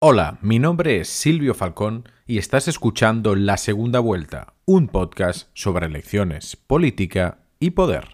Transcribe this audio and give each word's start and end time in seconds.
Hola, 0.00 0.38
mi 0.42 0.60
nombre 0.60 1.00
es 1.00 1.08
Silvio 1.08 1.54
Falcón 1.54 2.08
y 2.24 2.38
estás 2.38 2.68
escuchando 2.68 3.34
La 3.34 3.56
Segunda 3.56 3.98
Vuelta, 3.98 4.54
un 4.64 4.86
podcast 4.86 5.48
sobre 5.54 5.86
elecciones, 5.86 6.54
política 6.54 7.38
y 7.58 7.70
poder. 7.70 8.06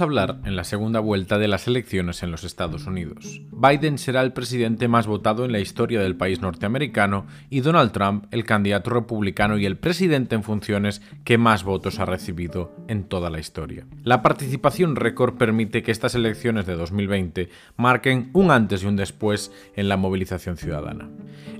Hablar 0.00 0.38
en 0.44 0.56
la 0.56 0.64
segunda 0.64 1.00
vuelta 1.00 1.38
de 1.38 1.48
las 1.48 1.66
elecciones 1.66 2.22
en 2.22 2.30
los 2.30 2.44
Estados 2.44 2.86
Unidos. 2.86 3.40
Biden 3.50 3.98
será 3.98 4.22
el 4.22 4.32
presidente 4.32 4.88
más 4.88 5.06
votado 5.06 5.44
en 5.44 5.52
la 5.52 5.60
historia 5.60 6.00
del 6.00 6.16
país 6.16 6.40
norteamericano 6.40 7.26
y 7.50 7.60
Donald 7.60 7.92
Trump 7.92 8.26
el 8.30 8.44
candidato 8.44 8.90
republicano 8.90 9.58
y 9.58 9.66
el 9.66 9.76
presidente 9.76 10.34
en 10.34 10.42
funciones 10.42 11.02
que 11.24 11.38
más 11.38 11.64
votos 11.64 11.98
ha 11.98 12.04
recibido 12.04 12.72
en 12.88 13.04
toda 13.04 13.30
la 13.30 13.38
historia. 13.38 13.86
La 14.04 14.22
participación 14.22 14.96
récord 14.96 15.36
permite 15.36 15.82
que 15.82 15.92
estas 15.92 16.14
elecciones 16.14 16.66
de 16.66 16.76
2020 16.76 17.48
marquen 17.76 18.30
un 18.32 18.50
antes 18.50 18.82
y 18.82 18.86
un 18.86 18.96
después 18.96 19.52
en 19.76 19.88
la 19.88 19.96
movilización 19.96 20.56
ciudadana. 20.56 21.08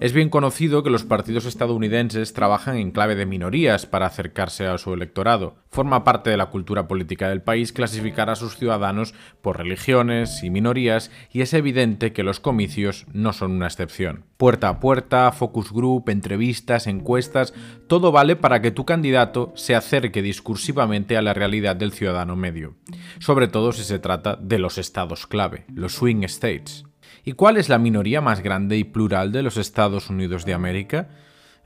Es 0.00 0.12
bien 0.12 0.28
conocido 0.28 0.82
que 0.82 0.90
los 0.90 1.04
partidos 1.04 1.44
estadounidenses 1.44 2.32
trabajan 2.32 2.76
en 2.76 2.92
clave 2.92 3.16
de 3.16 3.26
minorías 3.26 3.86
para 3.86 4.06
acercarse 4.06 4.66
a 4.66 4.78
su 4.78 4.94
electorado. 4.94 5.56
Forma 5.70 6.02
parte 6.02 6.30
de 6.30 6.36
la 6.36 6.46
cultura 6.46 6.88
política 6.88 7.28
del 7.28 7.42
país 7.42 7.72
clasificar 7.72 8.30
a 8.30 8.36
sus 8.36 8.56
ciudadanos 8.56 9.14
por 9.42 9.58
religiones 9.58 10.42
y 10.42 10.50
minorías 10.50 11.10
y 11.30 11.42
es 11.42 11.52
evidente 11.52 12.12
que 12.12 12.22
los 12.22 12.40
comicios 12.40 13.06
no 13.12 13.32
son 13.32 13.52
una 13.52 13.66
excepción. 13.66 14.24
Puerta 14.38 14.68
a 14.68 14.80
puerta, 14.80 15.30
focus 15.32 15.72
group, 15.72 16.08
entrevistas, 16.08 16.86
encuestas, 16.86 17.52
todo 17.86 18.12
vale 18.12 18.34
para 18.34 18.62
que 18.62 18.70
tu 18.70 18.86
candidato 18.86 19.52
se 19.56 19.74
acerque 19.74 20.22
discursivamente 20.22 21.16
a 21.16 21.22
la 21.22 21.34
realidad 21.34 21.76
del 21.76 21.92
ciudadano 21.92 22.34
medio, 22.34 22.76
sobre 23.18 23.48
todo 23.48 23.72
si 23.72 23.84
se 23.84 23.98
trata 23.98 24.36
de 24.36 24.58
los 24.58 24.78
estados 24.78 25.26
clave, 25.26 25.64
los 25.74 25.94
swing 25.94 26.24
states. 26.24 26.84
¿Y 27.24 27.32
cuál 27.32 27.58
es 27.58 27.68
la 27.68 27.78
minoría 27.78 28.20
más 28.22 28.40
grande 28.40 28.78
y 28.78 28.84
plural 28.84 29.32
de 29.32 29.42
los 29.42 29.58
Estados 29.58 30.08
Unidos 30.08 30.46
de 30.46 30.54
América? 30.54 31.08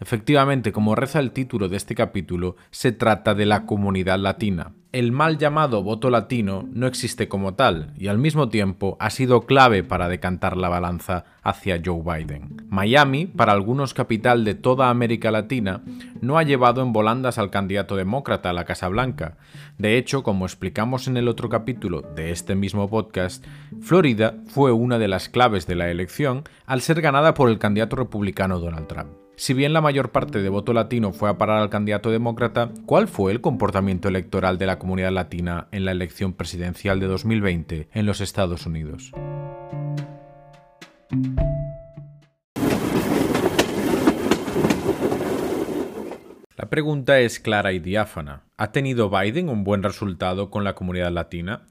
Efectivamente, 0.03 0.73
como 0.73 0.97
reza 0.97 1.21
el 1.21 1.31
título 1.31 1.69
de 1.69 1.77
este 1.77 1.95
capítulo, 1.95 2.57
se 2.73 2.91
trata 2.91 3.37
de 3.37 3.47
la 3.47 3.67
comunidad 3.67 4.19
latina. 4.19 4.73
El 4.91 5.13
mal 5.13 5.39
llamado 5.39 5.85
voto 5.85 6.11
latino 6.11 6.69
no 6.73 6.89
existe 6.89 7.29
como 7.29 7.55
tal 7.55 7.95
y 7.97 8.09
al 8.09 8.19
mismo 8.19 8.49
tiempo 8.49 8.97
ha 8.99 9.11
sido 9.11 9.43
clave 9.43 9.85
para 9.85 10.09
decantar 10.09 10.57
la 10.57 10.69
balanza 10.69 11.25
hacia 11.45 11.81
Joe 11.83 12.03
Biden. 12.03 12.67
Miami, 12.69 13.27
para 13.27 13.53
algunos 13.53 13.95
capital 13.95 14.45
de 14.45 14.57
toda 14.57 14.91
América 14.91 15.31
Latina, 15.31 15.83
no 16.21 16.37
ha 16.37 16.43
llevado 16.43 16.83
en 16.83 16.93
volandas 16.93 17.39
al 17.39 17.51
candidato 17.51 17.95
demócrata 17.95 18.51
a 18.51 18.55
la 18.55 18.65
Casa 18.65 18.89
Blanca. 18.89 19.37
De 19.79 19.99
hecho, 19.99 20.25
como 20.25 20.47
explicamos 20.47 21.07
en 21.07 21.17
el 21.17 21.29
otro 21.29 21.49
capítulo 21.49 22.03
de 22.03 22.33
este 22.33 22.57
mismo 22.57 22.91
podcast, 22.91 23.47
Florida 23.81 24.35
fue 24.49 24.73
una 24.73 24.99
de 24.99 25.07
las 25.07 25.29
claves 25.29 25.69
de 25.69 25.77
la 25.77 25.91
elección 25.91 26.43
al 26.67 26.81
ser 26.81 27.01
ganada 27.01 27.35
por 27.35 27.49
el 27.49 27.61
candidato 27.61 27.95
republicano 27.95 28.59
Donald 28.59 28.89
Trump. 28.89 29.22
Si 29.37 29.55
bien 29.55 29.73
la 29.73 29.81
mayor 29.81 30.13
parte 30.13 30.43
de 30.43 30.49
voto 30.49 30.73
latino 30.73 31.13
fue 31.13 31.31
a 31.31 31.39
parar 31.39 31.63
al 31.63 31.71
candidato 31.71 32.11
demócrata, 32.11 32.71
¿cuál 32.87 33.09
fue 33.09 33.33
el 33.33 33.41
comportamiento 33.41 34.09
electoral 34.09 34.59
de 34.59 34.67
la 34.67 34.79
comunidad 34.79 35.11
latina 35.11 35.69
en 35.73 35.85
la 35.85 35.93
elección 35.93 36.35
presidencial 36.35 37.01
de 37.01 37.07
2020 37.07 37.89
en 37.93 38.07
los 38.07 38.21
Estados 38.21 38.67
Unidos? 38.67 39.13
La 46.57 46.69
pregunta 46.69 47.19
es 47.19 47.41
clara 47.41 47.73
y 47.73 47.81
diáfana. 47.81 48.45
¿Ha 48.57 48.71
tenido 48.71 49.11
Biden 49.11 49.49
un 49.49 49.65
buen 49.65 49.83
resultado 49.83 50.51
con 50.51 50.63
la 50.63 50.75
comunidad 50.75 51.11
latina? 51.11 51.63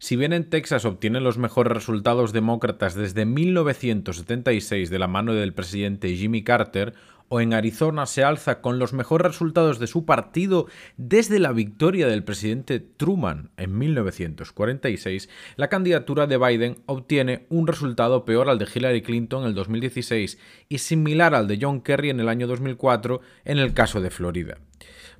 Si 0.00 0.14
bien 0.14 0.32
en 0.32 0.48
Texas 0.48 0.84
obtienen 0.84 1.24
los 1.24 1.38
mejores 1.38 1.72
resultados 1.72 2.32
demócratas 2.32 2.94
desde 2.94 3.24
1976 3.26 4.90
de 4.90 4.98
la 5.00 5.08
mano 5.08 5.34
del 5.34 5.52
presidente 5.52 6.14
Jimmy 6.14 6.44
Carter, 6.44 6.94
o 7.28 7.40
en 7.40 7.52
Arizona 7.52 8.06
se 8.06 8.22
alza 8.22 8.60
con 8.60 8.78
los 8.78 8.92
mejores 8.92 9.26
resultados 9.26 9.80
de 9.80 9.88
su 9.88 10.06
partido 10.06 10.68
desde 10.96 11.40
la 11.40 11.50
victoria 11.50 12.06
del 12.06 12.22
presidente 12.22 12.78
Truman 12.78 13.50
en 13.56 13.76
1946, 13.76 15.28
la 15.56 15.68
candidatura 15.68 16.28
de 16.28 16.38
Biden 16.38 16.76
obtiene 16.86 17.46
un 17.48 17.66
resultado 17.66 18.24
peor 18.24 18.48
al 18.48 18.60
de 18.60 18.68
Hillary 18.72 19.02
Clinton 19.02 19.42
en 19.42 19.48
el 19.48 19.54
2016 19.56 20.38
y 20.68 20.78
similar 20.78 21.34
al 21.34 21.48
de 21.48 21.58
John 21.60 21.80
Kerry 21.80 22.10
en 22.10 22.20
el 22.20 22.28
año 22.28 22.46
2004 22.46 23.20
en 23.44 23.58
el 23.58 23.74
caso 23.74 24.00
de 24.00 24.10
Florida 24.10 24.58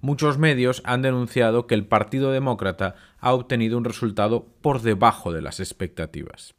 muchos 0.01 0.39
medios 0.39 0.83
han 0.85 1.03
denunciado 1.03 1.67
que 1.67 1.75
el 1.75 1.87
Partido 1.87 2.31
Demócrata 2.33 2.95
ha 3.19 3.33
obtenido 3.33 3.79
un 3.79 3.85
resultado 3.85 4.47
por 4.61 4.83
debajo 4.83 5.33
de 5.33 5.43
las 5.43 5.61
expectativas. 5.61 6.55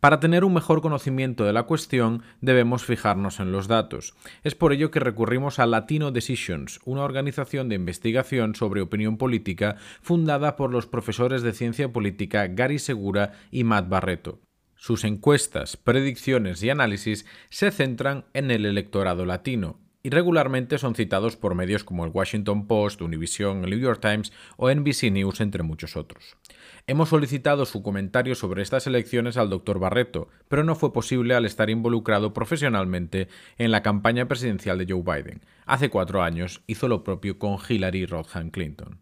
Para 0.00 0.20
tener 0.20 0.44
un 0.44 0.54
mejor 0.54 0.80
conocimiento 0.80 1.44
de 1.44 1.52
la 1.52 1.64
cuestión 1.64 2.22
debemos 2.40 2.84
fijarnos 2.84 3.40
en 3.40 3.52
los 3.52 3.68
datos. 3.68 4.14
Es 4.42 4.54
por 4.54 4.72
ello 4.72 4.90
que 4.90 5.00
recurrimos 5.00 5.58
a 5.58 5.66
Latino 5.66 6.10
Decisions, 6.10 6.80
una 6.84 7.02
organización 7.02 7.68
de 7.68 7.74
investigación 7.76 8.54
sobre 8.54 8.80
opinión 8.80 9.18
política 9.18 9.76
fundada 10.00 10.56
por 10.56 10.70
los 10.70 10.86
profesores 10.86 11.42
de 11.42 11.52
ciencia 11.52 11.92
política 11.92 12.46
Gary 12.46 12.78
Segura 12.78 13.32
y 13.50 13.64
Matt 13.64 13.88
Barreto. 13.88 14.40
Sus 14.76 15.04
encuestas, 15.04 15.76
predicciones 15.76 16.62
y 16.62 16.70
análisis 16.70 17.26
se 17.50 17.70
centran 17.70 18.24
en 18.32 18.50
el 18.50 18.64
electorado 18.64 19.26
latino, 19.26 19.78
y 20.02 20.10
regularmente 20.10 20.78
son 20.78 20.94
citados 20.94 21.36
por 21.36 21.54
medios 21.54 21.84
como 21.84 22.04
el 22.04 22.10
Washington 22.12 22.66
Post, 22.66 23.02
Univision, 23.02 23.64
el 23.64 23.70
New 23.70 23.78
York 23.78 24.00
Times 24.00 24.32
o 24.56 24.72
NBC 24.72 25.10
News, 25.10 25.40
entre 25.40 25.62
muchos 25.62 25.96
otros. 25.96 26.36
Hemos 26.86 27.10
solicitado 27.10 27.66
su 27.66 27.82
comentario 27.82 28.34
sobre 28.34 28.62
estas 28.62 28.86
elecciones 28.86 29.36
al 29.36 29.50
doctor 29.50 29.78
Barreto, 29.78 30.28
pero 30.48 30.64
no 30.64 30.74
fue 30.74 30.92
posible 30.92 31.34
al 31.34 31.44
estar 31.44 31.70
involucrado 31.70 32.32
profesionalmente 32.32 33.28
en 33.58 33.70
la 33.70 33.82
campaña 33.82 34.26
presidencial 34.26 34.78
de 34.78 34.86
Joe 34.92 35.02
Biden. 35.02 35.42
Hace 35.66 35.90
cuatro 35.90 36.22
años 36.22 36.62
hizo 36.66 36.88
lo 36.88 37.04
propio 37.04 37.38
con 37.38 37.58
Hillary 37.68 38.06
Rodham 38.06 38.50
Clinton. 38.50 38.98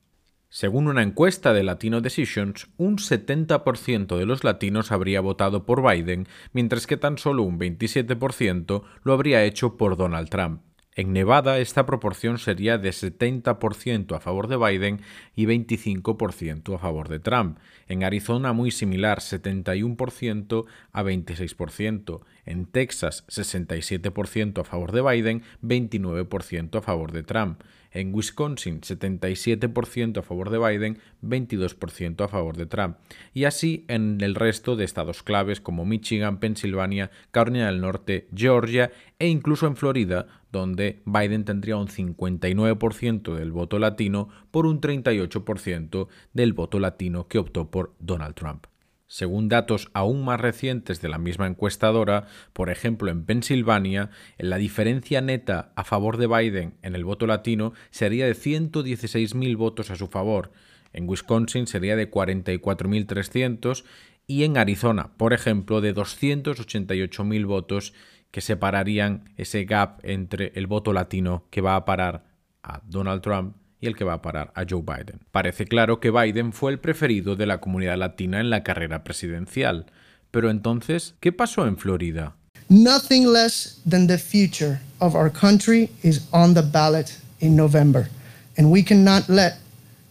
Según 0.51 0.89
una 0.89 1.03
encuesta 1.03 1.53
de 1.53 1.63
Latino 1.63 2.01
Decisions, 2.01 2.69
un 2.79 2.97
70% 2.97 4.17
de 4.17 4.25
los 4.25 4.45
latinos 4.45 4.93
habría 4.93 5.21
votado 5.21 5.67
por 5.67 5.83
Biden, 5.83 6.27
mientras 6.55 6.87
que 6.87 6.97
tan 6.97 7.19
solo 7.19 7.43
un 7.43 7.59
27% 7.59 8.83
lo 9.05 9.13
habría 9.13 9.45
hecho 9.45 9.77
por 9.77 9.99
Donald 9.99 10.31
Trump. 10.31 10.63
En 10.99 11.13
Nevada 11.13 11.61
esta 11.61 11.87
proporción 11.87 12.39
sería 12.39 12.77
de 12.77 12.91
70% 12.91 14.17
a 14.17 14.19
favor 14.19 14.49
de 14.49 14.57
Biden 14.57 15.01
y 15.37 15.47
25% 15.47 16.75
a 16.75 16.79
favor 16.81 17.09
de 17.09 17.21
Trump. 17.21 17.61
En 17.87 18.03
Arizona 18.03 18.53
muy 18.53 18.73
similar, 18.73 19.21
71% 19.21 20.65
a 20.91 21.03
26%. 21.05 22.21
En 22.47 22.67
Texas, 22.67 23.25
67% 23.29 24.61
a 24.61 24.65
favor 24.65 24.91
de 24.91 25.03
Biden, 25.03 25.43
29% 25.63 26.79
a 26.79 26.83
favor 26.83 27.13
de 27.13 27.23
Trump. 27.23 27.63
En 27.91 28.15
Wisconsin, 28.15 28.81
77% 28.81 30.19
a 30.19 30.22
favor 30.22 30.50
de 30.50 30.59
Biden, 30.59 30.99
22% 31.22 32.25
a 32.25 32.28
favor 32.28 32.56
de 32.56 32.66
Trump. 32.66 32.97
Y 33.34 33.44
así 33.44 33.84
en 33.88 34.21
el 34.21 34.34
resto 34.34 34.76
de 34.76 34.84
estados 34.84 35.22
claves 35.22 35.60
como 35.60 35.84
Michigan, 35.84 36.38
Pensilvania, 36.38 37.10
Carolina 37.31 37.66
del 37.66 37.81
Norte, 37.81 38.28
Georgia 38.34 38.91
e 39.19 39.28
incluso 39.28 39.66
en 39.66 39.76
Florida, 39.76 40.26
donde 40.53 41.03
Biden 41.04 41.44
tendría 41.44 41.76
un 41.76 41.88
59% 41.88 43.34
del 43.34 43.53
voto 43.53 43.78
latino 43.78 44.28
por 44.50 44.66
un 44.66 44.81
38% 44.81 46.09
del 46.32 46.53
voto 46.53 46.78
latino 46.78 47.28
que 47.28 47.38
optó 47.38 47.70
por 47.70 47.94
Donald 47.99 48.34
Trump. 48.34 48.66
Según 49.09 49.49
datos 49.49 49.91
aún 49.95 50.25
más 50.25 50.41
recientes 50.41 51.00
de 51.00 51.09
la 51.09 51.19
misma 51.19 51.47
encuestadora, 51.47 52.27
por 52.53 52.71
ejemplo 52.71 53.11
en 53.11 53.25
Pensilvania, 53.25 54.11
la 54.37 54.59
diferencia 54.59 55.21
neta 55.21 55.73
a 55.77 55.85
favor 55.85 56.19
de 56.19 56.27
Biden 56.27 56.75
en 56.82 56.94
el 56.94 57.05
voto 57.05 57.27
latino 57.27 57.73
sería 57.91 58.27
de 58.27 58.35
116.000 58.35 59.56
votos 59.56 59.91
a 59.91 59.97
su 59.97 60.09
favor, 60.09 60.53
en 60.93 61.09
Wisconsin 61.09 61.67
sería 61.67 61.97
de 61.97 62.11
44.300 62.11 63.85
y 64.27 64.44
en 64.44 64.59
Arizona, 64.59 65.12
por 65.17 65.32
ejemplo, 65.32 65.81
de 65.81 65.94
288.000 65.94 67.47
votos 67.47 67.94
que 68.31 68.41
separarían 68.41 69.32
ese 69.37 69.65
gap 69.65 70.00
entre 70.03 70.53
el 70.55 70.67
voto 70.67 70.93
latino 70.93 71.47
que 71.50 71.62
va 71.62 71.77
a 71.77 71.85
parar 71.85 72.25
a 72.62 72.82
Donald 72.85 73.23
Trump 73.23 73.56
y 73.81 73.87
el 73.87 73.97
que 73.97 74.05
va 74.05 74.15
a 74.15 74.23
parar 74.23 74.53
a 74.55 74.65
Joe 74.69 74.83
Biden. 74.83 75.21
Parece 75.31 75.67
claro 75.67 76.01
que 76.01 76.11
Biden 76.11 76.53
fue 76.53 76.73
el 76.73 76.79
preferido 76.79 77.37
de 77.37 77.47
la 77.47 77.61
comunidad 77.61 77.97
latina 77.97 78.41
en 78.41 78.51
la 78.51 78.63
carrera 78.63 79.05
presidencial. 79.05 79.87
Pero 80.31 80.51
entonces, 80.51 81.15
¿qué 81.21 81.33
pasó 81.33 81.67
en 81.67 81.79
Florida? 81.79 82.35
Nothing 82.69 83.33
less 83.33 83.81
than 83.89 84.07
the 84.07 84.19
future 84.19 84.81
of 85.01 85.15
our 85.15 85.31
country 85.31 85.91
is 86.03 86.29
on 86.33 86.53
the 86.55 86.63
ballot 86.63 87.19
in 87.41 87.57
November, 87.57 88.11
and 88.59 88.71
we 88.71 88.83
cannot 88.83 89.29
let 89.29 89.55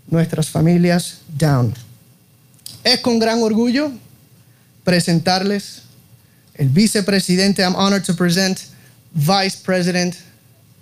nuestras 0.10 0.50
familias 0.50 1.22
down. 1.38 1.74
Es 2.84 3.00
con 3.02 3.20
gran 3.20 3.44
orgullo 3.44 3.92
presentarles 4.84 5.84
el 6.56 6.70
vicepresidente. 6.70 7.60
I'm 7.60 7.76
honored 7.76 8.06
to 8.06 8.14
present 8.14 8.66
Vice 9.14 9.56
President 9.56 10.24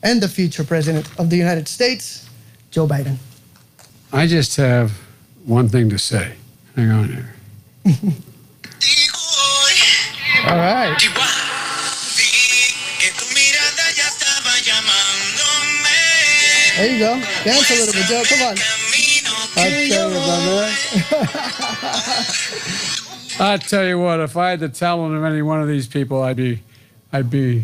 and 0.02 0.22
the 0.22 0.30
future 0.30 0.64
President 0.64 1.06
of 1.18 1.30
the 1.30 1.36
United 1.36 1.68
States, 1.68 2.25
Joe 2.76 2.86
Biden. 2.86 3.16
I 4.12 4.28
just 4.28 4.58
have 4.58 4.92
one 5.46 5.70
thing 5.70 5.90
to 5.92 5.98
say. 5.98 6.34
Hang 6.76 6.92
on 6.92 7.08
here. 7.08 7.34
All 10.46 10.58
right. 10.58 10.94
There 16.76 16.92
you 16.92 17.00
go. 17.00 17.16
Dance 17.46 17.72
a 17.72 17.76
little 17.76 17.94
bit, 17.94 18.06
Joe. 18.08 18.24
Come 18.28 18.42
on. 18.42 18.58
I 19.56 19.88
tell 19.88 20.10
you, 20.12 20.18
brother. 20.20 20.68
I 23.54 23.58
tell 23.58 23.86
you 23.86 24.00
what, 24.00 24.20
if 24.20 24.36
I 24.36 24.50
had 24.50 24.60
the 24.60 24.68
talent 24.68 25.16
of 25.16 25.24
any 25.24 25.42
one 25.42 25.62
of 25.62 25.70
these 25.70 25.88
people, 25.88 26.22
I'd 26.22 26.36
be, 26.36 26.60
I'd 27.14 27.30
be 27.30 27.64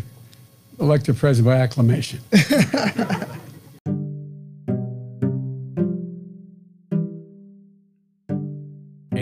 elected 0.80 1.18
president 1.18 1.54
by 1.54 1.60
acclamation. 1.60 2.20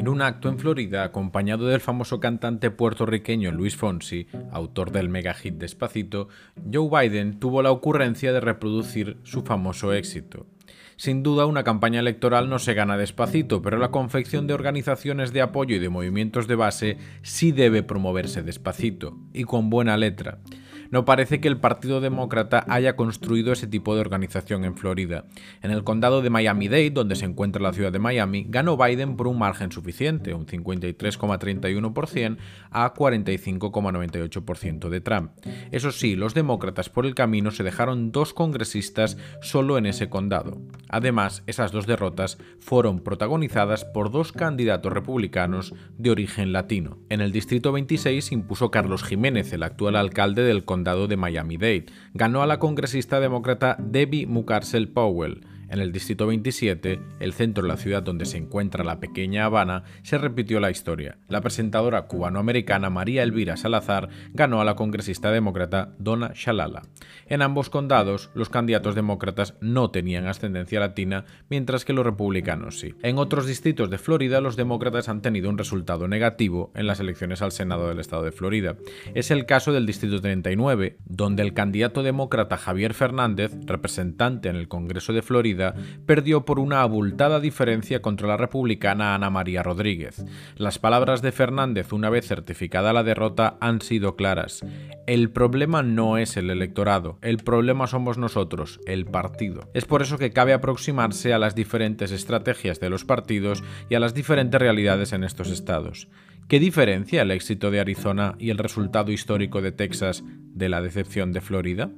En 0.00 0.08
un 0.08 0.22
acto 0.22 0.48
en 0.48 0.58
Florida, 0.58 1.04
acompañado 1.04 1.66
del 1.66 1.82
famoso 1.82 2.20
cantante 2.20 2.70
puertorriqueño 2.70 3.52
Luis 3.52 3.76
Fonsi, 3.76 4.28
autor 4.50 4.92
del 4.92 5.10
mega 5.10 5.34
hit 5.34 5.56
Despacito, 5.56 6.28
Joe 6.72 6.88
Biden 6.88 7.38
tuvo 7.38 7.60
la 7.60 7.70
ocurrencia 7.70 8.32
de 8.32 8.40
reproducir 8.40 9.18
su 9.24 9.42
famoso 9.42 9.92
éxito. 9.92 10.46
Sin 10.96 11.22
duda, 11.22 11.44
una 11.44 11.64
campaña 11.64 12.00
electoral 12.00 12.48
no 12.48 12.58
se 12.58 12.72
gana 12.72 12.96
despacito, 12.96 13.60
pero 13.60 13.76
la 13.76 13.90
confección 13.90 14.46
de 14.46 14.54
organizaciones 14.54 15.34
de 15.34 15.42
apoyo 15.42 15.76
y 15.76 15.80
de 15.80 15.90
movimientos 15.90 16.48
de 16.48 16.54
base 16.54 16.96
sí 17.20 17.52
debe 17.52 17.82
promoverse 17.82 18.42
despacito, 18.42 19.18
y 19.34 19.44
con 19.44 19.68
buena 19.68 19.98
letra. 19.98 20.38
No 20.90 21.04
parece 21.04 21.40
que 21.40 21.46
el 21.46 21.58
Partido 21.58 22.00
Demócrata 22.00 22.64
haya 22.68 22.96
construido 22.96 23.52
ese 23.52 23.68
tipo 23.68 23.94
de 23.94 24.00
organización 24.00 24.64
en 24.64 24.76
Florida. 24.76 25.26
En 25.62 25.70
el 25.70 25.84
condado 25.84 26.20
de 26.20 26.30
Miami-Dade, 26.30 26.90
donde 26.90 27.14
se 27.14 27.26
encuentra 27.26 27.62
la 27.62 27.72
ciudad 27.72 27.92
de 27.92 28.00
Miami, 28.00 28.44
ganó 28.48 28.76
Biden 28.76 29.16
por 29.16 29.28
un 29.28 29.38
margen 29.38 29.70
suficiente, 29.70 30.34
un 30.34 30.46
53,31% 30.46 32.38
a 32.72 32.92
45,98% 32.92 34.88
de 34.88 35.00
Trump. 35.00 35.30
Eso 35.70 35.92
sí, 35.92 36.16
los 36.16 36.34
demócratas 36.34 36.88
por 36.88 37.06
el 37.06 37.14
camino 37.14 37.52
se 37.52 37.62
dejaron 37.62 38.10
dos 38.10 38.34
congresistas 38.34 39.16
solo 39.42 39.78
en 39.78 39.86
ese 39.86 40.08
condado. 40.08 40.60
Además, 40.88 41.44
esas 41.46 41.70
dos 41.70 41.86
derrotas 41.86 42.38
fueron 42.58 42.98
protagonizadas 42.98 43.84
por 43.84 44.10
dos 44.10 44.32
candidatos 44.32 44.92
republicanos 44.92 45.72
de 45.98 46.10
origen 46.10 46.52
latino. 46.52 46.98
En 47.10 47.20
el 47.20 47.30
Distrito 47.30 47.70
26 47.70 48.32
impuso 48.32 48.72
Carlos 48.72 49.04
Jiménez, 49.04 49.52
el 49.52 49.62
actual 49.62 49.94
alcalde 49.94 50.42
del 50.42 50.64
condado 50.64 50.79
de 50.84 51.16
Miami-Dade. 51.16 51.86
Ganó 52.14 52.42
a 52.42 52.46
la 52.46 52.58
congresista 52.58 53.20
demócrata 53.20 53.76
Debbie 53.78 54.26
Mucarsel 54.26 54.88
Powell. 54.88 55.42
En 55.70 55.78
el 55.78 55.92
Distrito 55.92 56.26
27, 56.26 57.00
el 57.20 57.32
centro 57.32 57.62
de 57.62 57.68
la 57.68 57.76
ciudad 57.76 58.02
donde 58.02 58.26
se 58.26 58.36
encuentra 58.36 58.82
la 58.82 58.98
pequeña 58.98 59.44
Habana, 59.44 59.84
se 60.02 60.18
repitió 60.18 60.58
la 60.58 60.72
historia. 60.72 61.18
La 61.28 61.42
presentadora 61.42 62.08
cubanoamericana 62.08 62.90
María 62.90 63.22
Elvira 63.22 63.56
Salazar 63.56 64.08
ganó 64.34 64.60
a 64.60 64.64
la 64.64 64.74
congresista 64.74 65.30
demócrata 65.30 65.94
Donna 66.00 66.32
Shalala. 66.34 66.82
En 67.28 67.40
ambos 67.40 67.70
condados, 67.70 68.30
los 68.34 68.48
candidatos 68.48 68.96
demócratas 68.96 69.54
no 69.60 69.92
tenían 69.92 70.26
ascendencia 70.26 70.80
latina, 70.80 71.24
mientras 71.48 71.84
que 71.84 71.92
los 71.92 72.04
republicanos 72.04 72.80
sí. 72.80 72.96
En 73.04 73.18
otros 73.18 73.46
distritos 73.46 73.90
de 73.90 73.98
Florida, 73.98 74.40
los 74.40 74.56
demócratas 74.56 75.08
han 75.08 75.22
tenido 75.22 75.48
un 75.48 75.58
resultado 75.58 76.08
negativo 76.08 76.72
en 76.74 76.88
las 76.88 76.98
elecciones 76.98 77.42
al 77.42 77.52
Senado 77.52 77.88
del 77.88 78.00
estado 78.00 78.24
de 78.24 78.32
Florida. 78.32 78.74
Es 79.14 79.30
el 79.30 79.46
caso 79.46 79.72
del 79.72 79.86
Distrito 79.86 80.20
39, 80.20 80.96
donde 81.04 81.44
el 81.44 81.54
candidato 81.54 82.02
demócrata 82.02 82.56
Javier 82.56 82.92
Fernández, 82.92 83.52
representante 83.66 84.48
en 84.48 84.56
el 84.56 84.66
Congreso 84.66 85.12
de 85.12 85.22
Florida, 85.22 85.59
perdió 86.06 86.44
por 86.44 86.58
una 86.58 86.82
abultada 86.82 87.40
diferencia 87.40 88.02
contra 88.02 88.28
la 88.28 88.36
republicana 88.36 89.14
Ana 89.14 89.30
María 89.30 89.62
Rodríguez. 89.62 90.24
Las 90.56 90.78
palabras 90.78 91.22
de 91.22 91.32
Fernández, 91.32 91.92
una 91.92 92.10
vez 92.10 92.26
certificada 92.26 92.92
la 92.92 93.02
derrota, 93.02 93.56
han 93.60 93.80
sido 93.80 94.16
claras. 94.16 94.64
El 95.06 95.30
problema 95.30 95.82
no 95.82 96.18
es 96.18 96.36
el 96.36 96.50
electorado, 96.50 97.18
el 97.22 97.38
problema 97.38 97.86
somos 97.86 98.18
nosotros, 98.18 98.80
el 98.86 99.06
partido. 99.06 99.68
Es 99.74 99.84
por 99.84 100.02
eso 100.02 100.18
que 100.18 100.32
cabe 100.32 100.52
aproximarse 100.52 101.32
a 101.32 101.38
las 101.38 101.54
diferentes 101.54 102.12
estrategias 102.12 102.80
de 102.80 102.90
los 102.90 103.04
partidos 103.04 103.62
y 103.88 103.94
a 103.94 104.00
las 104.00 104.14
diferentes 104.14 104.60
realidades 104.60 105.12
en 105.12 105.24
estos 105.24 105.50
estados. 105.50 106.08
¿Qué 106.48 106.58
diferencia 106.58 107.22
el 107.22 107.30
éxito 107.30 107.70
de 107.70 107.78
Arizona 107.78 108.34
y 108.38 108.50
el 108.50 108.58
resultado 108.58 109.12
histórico 109.12 109.62
de 109.62 109.70
Texas 109.70 110.24
de 110.26 110.68
la 110.68 110.82
decepción 110.82 111.32
de 111.32 111.40
Florida? 111.40 111.90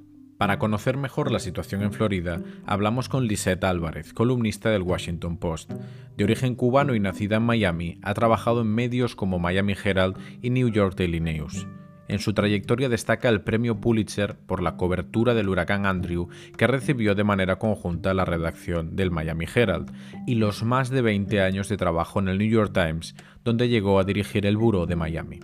Para 0.42 0.58
conocer 0.58 0.96
mejor 0.96 1.30
la 1.30 1.38
situación 1.38 1.82
en 1.82 1.92
Florida, 1.92 2.42
hablamos 2.66 3.08
con 3.08 3.28
Lisette 3.28 3.62
Álvarez, 3.62 4.12
columnista 4.12 4.70
del 4.70 4.82
Washington 4.82 5.36
Post. 5.36 5.72
De 6.16 6.24
origen 6.24 6.56
cubano 6.56 6.96
y 6.96 6.98
nacida 6.98 7.36
en 7.36 7.44
Miami, 7.44 8.00
ha 8.02 8.12
trabajado 8.12 8.62
en 8.62 8.66
medios 8.66 9.14
como 9.14 9.38
Miami 9.38 9.76
Herald 9.84 10.16
y 10.42 10.50
New 10.50 10.68
York 10.68 10.96
Daily 10.96 11.20
News. 11.20 11.68
En 12.08 12.18
su 12.18 12.34
trayectoria 12.34 12.88
destaca 12.88 13.28
el 13.28 13.42
premio 13.42 13.80
Pulitzer 13.80 14.36
por 14.36 14.64
la 14.64 14.76
cobertura 14.76 15.34
del 15.34 15.48
huracán 15.48 15.86
Andrew 15.86 16.26
que 16.58 16.66
recibió 16.66 17.14
de 17.14 17.22
manera 17.22 17.60
conjunta 17.60 18.12
la 18.12 18.24
redacción 18.24 18.96
del 18.96 19.12
Miami 19.12 19.46
Herald 19.54 19.92
y 20.26 20.34
los 20.34 20.64
más 20.64 20.90
de 20.90 21.02
20 21.02 21.40
años 21.40 21.68
de 21.68 21.76
trabajo 21.76 22.18
en 22.18 22.26
el 22.26 22.38
New 22.38 22.50
York 22.50 22.72
Times, 22.74 23.14
donde 23.44 23.68
llegó 23.68 24.00
a 24.00 24.04
dirigir 24.04 24.44
el 24.46 24.56
Buró 24.56 24.86
de 24.86 24.96
Miami. 24.96 25.38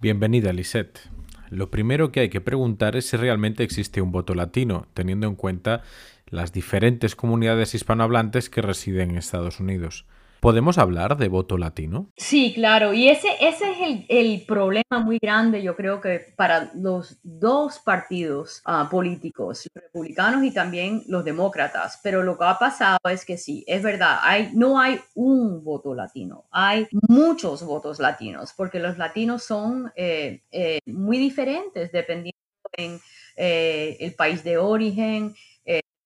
Bienvenida, 0.00 0.50
Lisette. 0.50 1.13
Lo 1.54 1.70
primero 1.70 2.10
que 2.10 2.18
hay 2.18 2.30
que 2.30 2.40
preguntar 2.40 2.96
es 2.96 3.06
si 3.06 3.16
realmente 3.16 3.62
existe 3.62 4.00
un 4.00 4.10
voto 4.10 4.34
latino, 4.34 4.88
teniendo 4.92 5.28
en 5.28 5.36
cuenta 5.36 5.82
las 6.26 6.52
diferentes 6.52 7.14
comunidades 7.14 7.76
hispanohablantes 7.76 8.50
que 8.50 8.60
residen 8.60 9.10
en 9.10 9.18
Estados 9.18 9.60
Unidos. 9.60 10.04
¿Podemos 10.44 10.76
hablar 10.76 11.16
de 11.16 11.28
voto 11.28 11.56
latino? 11.56 12.12
Sí, 12.18 12.52
claro, 12.52 12.92
y 12.92 13.08
ese, 13.08 13.28
ese 13.40 13.70
es 13.70 13.78
el, 13.80 14.04
el 14.10 14.44
problema 14.44 14.98
muy 15.02 15.16
grande, 15.18 15.62
yo 15.62 15.74
creo 15.74 16.02
que 16.02 16.34
para 16.36 16.70
los 16.74 17.18
dos 17.22 17.78
partidos 17.78 18.62
uh, 18.66 18.86
políticos, 18.90 19.66
los 19.72 19.84
republicanos 19.84 20.44
y 20.44 20.50
también 20.50 21.02
los 21.08 21.24
demócratas, 21.24 21.98
pero 22.02 22.22
lo 22.22 22.36
que 22.36 22.44
ha 22.44 22.58
pasado 22.58 22.98
es 23.10 23.24
que 23.24 23.38
sí, 23.38 23.64
es 23.66 23.82
verdad, 23.82 24.18
hay, 24.20 24.50
no 24.52 24.78
hay 24.78 25.00
un 25.14 25.64
voto 25.64 25.94
latino, 25.94 26.44
hay 26.50 26.88
muchos 27.08 27.62
votos 27.62 27.98
latinos, 27.98 28.52
porque 28.54 28.80
los 28.80 28.98
latinos 28.98 29.44
son 29.44 29.92
eh, 29.96 30.42
eh, 30.52 30.80
muy 30.84 31.16
diferentes 31.16 31.90
dependiendo 31.90 32.36
en 32.76 33.00
eh, 33.36 33.96
el 33.98 34.14
país 34.14 34.44
de 34.44 34.58
origen, 34.58 35.34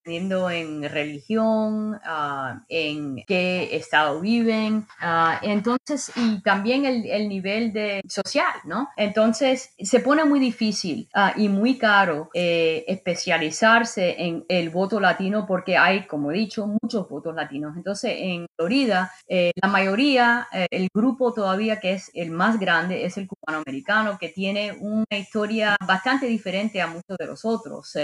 en 0.09 0.83
religión, 0.83 1.95
uh, 1.95 2.61
en 2.69 3.25
qué 3.27 3.77
estado 3.77 4.21
viven, 4.21 4.87
uh, 5.03 5.37
entonces, 5.43 6.13
y 6.17 6.43
también 6.43 6.85
el, 6.85 7.07
el, 7.07 7.29
nivel 7.29 7.73
de 7.73 8.03
social, 8.09 8.53
¿no? 8.65 8.89
Entonces, 8.97 9.75
se 9.79 10.01
pone 10.01 10.25
muy 10.25 10.41
difícil 10.41 11.09
uh, 11.15 11.39
y 11.39 11.49
muy 11.49 11.79
caro 11.79 12.31
eh, 12.35 12.85
especializarse 12.89 14.17
en 14.19 14.45
el 14.49 14.71
voto 14.71 15.01
latino 15.01 15.47
porque 15.47 15.77
hay, 15.77 16.07
como 16.07 16.31
he 16.31 16.35
dicho, 16.35 16.67
muchos 16.67 17.09
votos 17.09 17.35
latinos. 17.35 17.77
Entonces, 17.77 18.15
en 18.17 18.47
Florida, 18.57 19.13
eh, 19.29 19.53
la 19.61 19.69
mayoría, 19.69 20.49
eh, 20.53 20.67
el 20.71 20.89
grupo 20.93 21.33
todavía 21.33 21.81
que 21.81 21.93
es 21.93 22.11
el 22.15 22.31
más 22.31 22.59
grande 22.59 23.05
es 23.05 23.17
el 23.17 23.27
cubano 23.27 23.63
americano, 23.65 24.19
que 24.19 24.29
tiene 24.29 24.73
una 24.81 25.07
historia 25.11 25.77
bastante 25.87 26.27
diferente 26.27 26.81
a 26.81 26.87
muchos 26.87 27.17
de 27.19 27.27
los 27.27 27.45
otros. 27.45 27.97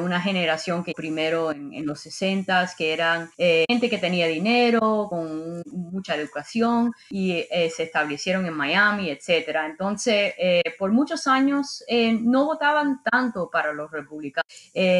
una 0.00 0.20
generación 0.20 0.84
que 0.84 0.92
primero 0.92 1.47
en, 1.52 1.86
los 1.86 2.00
60 2.00 2.70
que 2.76 2.92
eran 2.92 3.30
eh, 3.38 3.64
gente 3.68 3.88
que 3.88 3.98
tenía 3.98 4.26
dinero, 4.26 5.06
con 5.08 5.62
mucha 5.66 6.14
educación 6.14 6.92
y 7.10 7.32
eh, 7.50 7.70
se 7.74 7.84
establecieron 7.84 8.46
en 8.46 8.54
Miami, 8.54 9.10
etcétera. 9.10 9.66
Entonces, 9.66 10.34
eh, 10.38 10.62
por 10.78 10.92
muchos 10.92 11.26
años 11.26 11.84
no 12.20 12.46
votaban 12.46 13.02
tanto 13.02 13.50
para 13.50 13.72
los 13.72 13.90
republicanos. 13.90 14.46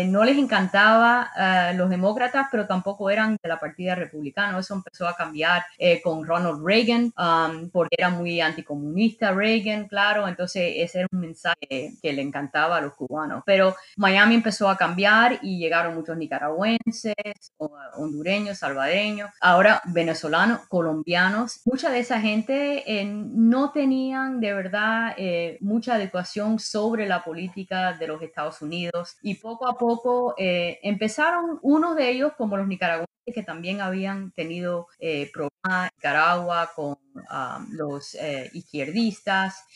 no 0.07 0.25
les 0.25 0.39
encantaba 0.39 1.31
los 1.75 1.91
demócratas, 1.91 2.49
pero 2.51 2.67
tampoco 2.67 3.11
eran 3.11 3.37
de 3.43 3.49
la 3.49 3.59
partida 3.59 3.95
republicana. 3.95 4.59
Eso 4.59 4.75
empezó 4.75 5.07
a 5.07 5.17
cambiar 5.17 5.63
con 6.03 6.27
Ronald 6.27 6.65
Reagan, 6.65 7.13
um, 7.19 7.71
porque 7.71 7.97
era 7.99 8.11
muy 8.11 8.41
anticomunista 8.41 9.33
Reagan, 9.33 9.89
claro. 9.89 10.27
Entonces, 10.29 10.75
ese 10.77 11.01
era 11.01 11.09
un 11.13 11.21
mensaje 11.21 11.95
que 12.03 12.13
le 12.13 12.23
encantaba 12.23 12.79
a 12.79 12.81
los 12.81 12.95
cubanos. 12.95 13.43
Pero 13.47 13.75
Miami 13.97 14.37
empezó 14.37 14.69
a 14.69 14.77
cambiar 14.77 15.39
y 15.43 15.59
llegaron 15.59 15.95
muchos 15.95 16.17
nicaragüenses 16.17 16.38
nicaragüenses, 16.39 17.53
hondureños, 17.97 18.59
salvadoreños, 18.59 19.31
ahora 19.41 19.83
venezolanos, 19.87 20.61
colombianos. 20.69 21.61
Mucha 21.65 21.91
de 21.91 22.01
esa 22.01 22.21
gente 22.21 22.85
eh, 22.87 23.05
no 23.05 23.73
tenían 23.73 24.41
de 24.41 24.53
verdad 24.53 25.15
eh, 25.17 25.59
mucha 25.61 26.01
educación 26.01 26.59
sobre 26.59 27.07
la 27.07 27.25
política 27.25 27.95
de 27.95 28.07
los 28.07 28.23
Estados 28.23 28.63
Unidos 28.63 29.17
y 29.23 29.35
poco 29.35 29.69
a 29.69 29.77
poco 29.77 30.35
eh, 30.39 30.79
empezaron 30.83 31.59
unos 31.63 31.97
de 31.97 32.11
ellos 32.11 32.33
como 32.37 32.57
los 32.57 32.69
nicaragüenses 32.69 33.09
que 33.35 33.43
también 33.43 33.83
habían 33.83 34.31
tenido 34.31 34.87
problemas 35.35 35.91
en 35.91 35.91
Nicaragua 35.97 36.71
con 36.75 36.97
ah, 37.29 37.63
los 37.73 38.17
izquierdistas 38.55 39.67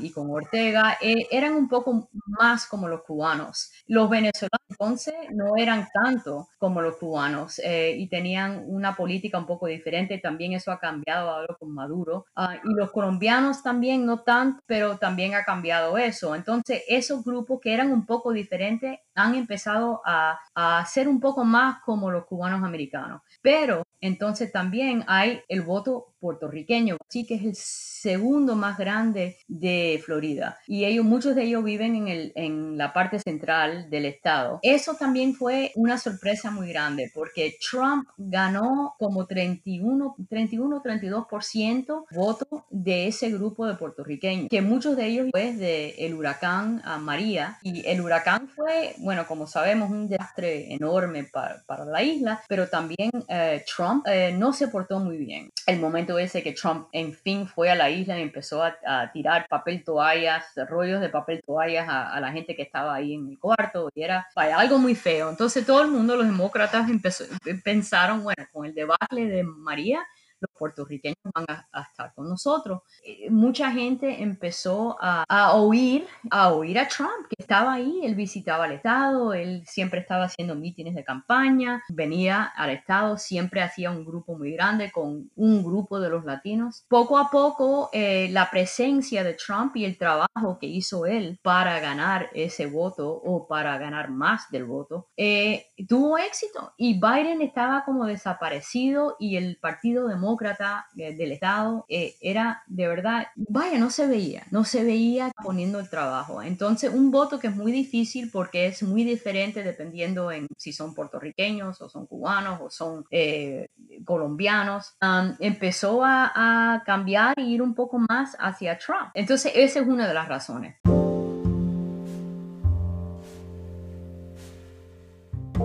y 0.00 0.10
con 0.10 0.30
Ortega, 0.30 0.98
eh, 1.00 1.26
eran 1.30 1.54
un 1.54 1.68
poco 1.68 2.08
más 2.26 2.66
como 2.66 2.88
los 2.88 3.02
cubanos. 3.02 3.72
Los 3.86 4.10
venezolanos 4.10 4.66
entonces 4.68 5.14
no 5.32 5.56
eran 5.56 5.88
tanto 5.92 6.48
como 6.58 6.82
los 6.82 6.96
cubanos 6.96 7.58
eh, 7.60 7.94
y 7.96 8.08
tenían 8.08 8.64
una 8.66 8.94
política 8.94 9.38
un 9.38 9.46
poco 9.46 9.66
diferente. 9.66 10.18
También 10.18 10.52
eso 10.52 10.70
ha 10.72 10.78
cambiado 10.78 11.30
ahora 11.30 11.56
con 11.58 11.72
Maduro. 11.72 12.26
Ah, 12.36 12.56
y 12.62 12.74
los 12.74 12.90
colombianos 12.90 13.62
también, 13.62 14.04
no 14.04 14.20
tanto, 14.20 14.60
pero 14.66 14.98
también 14.98 15.34
ha 15.34 15.44
cambiado 15.44 15.96
eso. 15.98 16.34
Entonces, 16.34 16.82
esos 16.88 17.24
grupos 17.24 17.60
que 17.60 17.72
eran 17.72 17.92
un 17.92 18.04
poco 18.04 18.32
diferentes 18.32 18.98
han 19.16 19.34
empezado 19.34 20.00
a, 20.04 20.38
a 20.54 20.84
ser 20.86 21.08
un 21.08 21.20
poco 21.20 21.44
más 21.44 21.82
como 21.82 22.10
los 22.10 22.26
cubanos 22.26 22.62
americanos. 22.62 23.22
Pero 23.42 23.82
entonces 24.00 24.52
también 24.52 25.04
hay 25.08 25.40
el 25.48 25.62
voto 25.62 26.14
puertorriqueño, 26.20 26.96
sí 27.08 27.26
que 27.26 27.34
es 27.34 27.42
el 27.44 27.54
segundo 27.54 28.56
más 28.56 28.78
grande 28.78 29.36
de 29.48 30.00
Florida. 30.04 30.58
Y 30.66 30.84
ellos, 30.84 31.04
muchos 31.04 31.34
de 31.34 31.44
ellos 31.44 31.64
viven 31.64 31.94
en, 31.96 32.08
el, 32.08 32.32
en 32.34 32.78
la 32.78 32.92
parte 32.92 33.18
central 33.18 33.88
del 33.90 34.06
estado. 34.06 34.58
Eso 34.62 34.94
también 34.94 35.34
fue 35.34 35.72
una 35.74 35.98
sorpresa 35.98 36.50
muy 36.50 36.68
grande 36.68 37.10
porque 37.14 37.56
Trump 37.70 38.08
ganó 38.16 38.94
como 38.98 39.26
31, 39.26 40.16
31 40.28 40.82
32% 40.82 42.04
votos 42.10 42.62
de 42.70 43.08
ese 43.08 43.30
grupo 43.30 43.66
de 43.66 43.74
puertorriqueños, 43.74 44.48
que 44.48 44.62
muchos 44.62 44.96
de 44.96 45.06
ellos 45.06 45.28
fue 45.30 45.52
de 45.52 45.90
el 45.98 46.14
huracán 46.14 46.82
María. 47.00 47.58
Y 47.62 47.86
el 47.86 48.00
huracán 48.00 48.48
fue, 48.48 48.94
bueno, 49.06 49.24
como 49.24 49.46
sabemos, 49.46 49.88
un 49.88 50.08
desastre 50.08 50.74
enorme 50.74 51.22
para, 51.22 51.62
para 51.64 51.84
la 51.84 52.02
isla, 52.02 52.42
pero 52.48 52.68
también 52.68 53.08
eh, 53.28 53.64
Trump 53.64 54.04
eh, 54.08 54.34
no 54.36 54.52
se 54.52 54.66
portó 54.66 54.98
muy 54.98 55.16
bien. 55.16 55.52
El 55.64 55.78
momento 55.78 56.18
ese 56.18 56.42
que 56.42 56.52
Trump 56.52 56.88
en 56.90 57.14
fin 57.14 57.46
fue 57.46 57.70
a 57.70 57.76
la 57.76 57.88
isla 57.88 58.18
y 58.18 58.22
empezó 58.22 58.64
a, 58.64 58.74
tirar 59.12 59.46
papel 59.48 59.84
toallas, 59.84 60.44
rollos 60.68 61.00
de 61.00 61.08
papel 61.08 61.40
toallas 61.46 61.86
a, 61.88 62.18
la 62.18 62.32
gente 62.32 62.56
que 62.56 62.62
estaba 62.62 62.96
ahí 62.96 63.14
en 63.14 63.28
el 63.28 63.38
cuarto 63.38 63.90
y 63.94 64.02
era 64.02 64.26
algo 64.34 64.78
muy 64.78 64.96
feo. 64.96 65.30
Entonces 65.30 65.64
todo 65.64 65.82
el 65.82 65.88
mundo, 65.88 66.16
los 66.16 66.26
demócratas 66.26 66.90
empezó, 66.90 67.24
pensaron, 67.62 68.24
bueno, 68.24 68.44
con 68.52 68.66
el 68.66 68.74
debacle 68.74 69.26
de 69.26 69.44
María, 69.44 70.04
los 70.40 70.50
puertorriqueños 70.58 71.16
van 71.34 71.46
a, 71.48 71.82
estar 71.82 72.12
con 72.14 72.28
nosotros. 72.28 72.82
Eh, 73.04 73.30
mucha 73.30 73.70
gente 73.70 74.22
empezó 74.22 74.96
a, 75.00 75.54
oír, 75.54 76.06
a 76.30 76.52
oír 76.52 76.78
a 76.78 76.88
Trump, 76.88 77.26
que 77.28 77.36
estaba 77.38 77.74
ahí, 77.74 78.00
él 78.02 78.14
visitaba 78.14 78.66
el 78.66 78.72
Estado, 78.72 79.32
él 79.34 79.62
siempre 79.66 80.00
estaba 80.00 80.24
haciendo 80.24 80.54
mítines 80.54 80.94
de 80.94 81.04
campaña, 81.04 81.82
venía 81.88 82.44
al 82.44 82.70
Estado, 82.70 83.18
siempre 83.18 83.62
hacía 83.62 83.90
un 83.90 84.04
grupo 84.04 84.36
muy 84.36 84.52
grande 84.52 84.90
con 84.90 85.30
un 85.36 85.64
grupo 85.64 86.00
de 86.00 86.10
los 86.10 86.24
latinos. 86.24 86.84
Poco 86.88 87.18
a 87.18 87.30
poco, 87.30 87.90
eh, 87.92 88.28
la 88.30 88.50
presencia 88.50 89.24
de 89.24 89.34
Trump 89.34 89.76
y 89.76 89.84
el 89.84 89.98
trabajo 89.98 90.58
que 90.60 90.66
hizo 90.66 91.06
él 91.06 91.38
para 91.42 91.80
ganar 91.80 92.30
ese 92.34 92.66
voto 92.66 93.10
o 93.10 93.46
para 93.46 93.78
ganar 93.78 94.10
más 94.10 94.50
del 94.50 94.64
voto, 94.64 95.08
eh, 95.16 95.66
tuvo 95.88 96.18
éxito 96.18 96.72
y 96.76 97.00
Biden 97.00 97.40
estaba 97.42 97.84
como 97.84 98.06
desaparecido 98.06 99.16
y 99.18 99.36
el 99.36 99.56
Partido 99.56 100.08
Demócrata 100.08 100.25
demócrata 100.26 100.88
eh, 100.96 101.14
del 101.14 101.32
Estado, 101.32 101.84
eh, 101.88 102.16
era 102.20 102.62
de 102.66 102.88
verdad, 102.88 103.28
vaya, 103.36 103.78
no 103.78 103.90
se 103.90 104.08
veía, 104.08 104.42
no 104.50 104.64
se 104.64 104.82
veía 104.82 105.30
poniendo 105.42 105.78
el 105.78 105.88
trabajo. 105.88 106.42
Entonces, 106.42 106.92
un 106.92 107.12
voto 107.12 107.38
que 107.38 107.46
es 107.46 107.54
muy 107.54 107.70
difícil 107.70 108.30
porque 108.32 108.66
es 108.66 108.82
muy 108.82 109.04
diferente 109.04 109.62
dependiendo 109.62 110.32
en 110.32 110.48
si 110.56 110.72
son 110.72 110.94
puertorriqueños 110.94 111.80
o 111.80 111.88
son 111.88 112.06
cubanos 112.06 112.60
o 112.60 112.70
son 112.70 113.04
eh, 113.10 113.68
colombianos, 114.04 114.96
empezó 115.38 116.02
a, 116.04 116.82
cambiar 116.84 117.38
e 117.38 117.42
ir 117.42 117.62
un 117.62 117.74
poco 117.74 117.98
más 117.98 118.36
hacia 118.38 118.78
Trump. 118.78 119.10
Entonces, 119.14 119.52
esa 119.54 119.80
es 119.80 119.86
una 119.86 120.08
de 120.08 120.14
las 120.14 120.28
razones. 120.28 120.76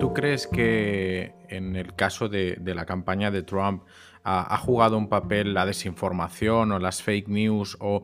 ¿Tú 0.00 0.12
crees 0.12 0.46
que 0.46 1.32
en 1.52 1.76
el 1.76 1.94
caso 1.94 2.28
de, 2.28 2.58
la 2.64 2.86
campaña 2.86 3.30
de 3.30 3.42
Trump 3.42 3.84
ha, 4.24 4.56
jugado 4.58 4.96
un 4.96 5.08
papel 5.08 5.54
la 5.54 5.66
desinformación 5.66 6.72
o 6.72 6.78
las 6.78 7.02
fake 7.02 7.28
news 7.28 7.76
o, 7.80 8.02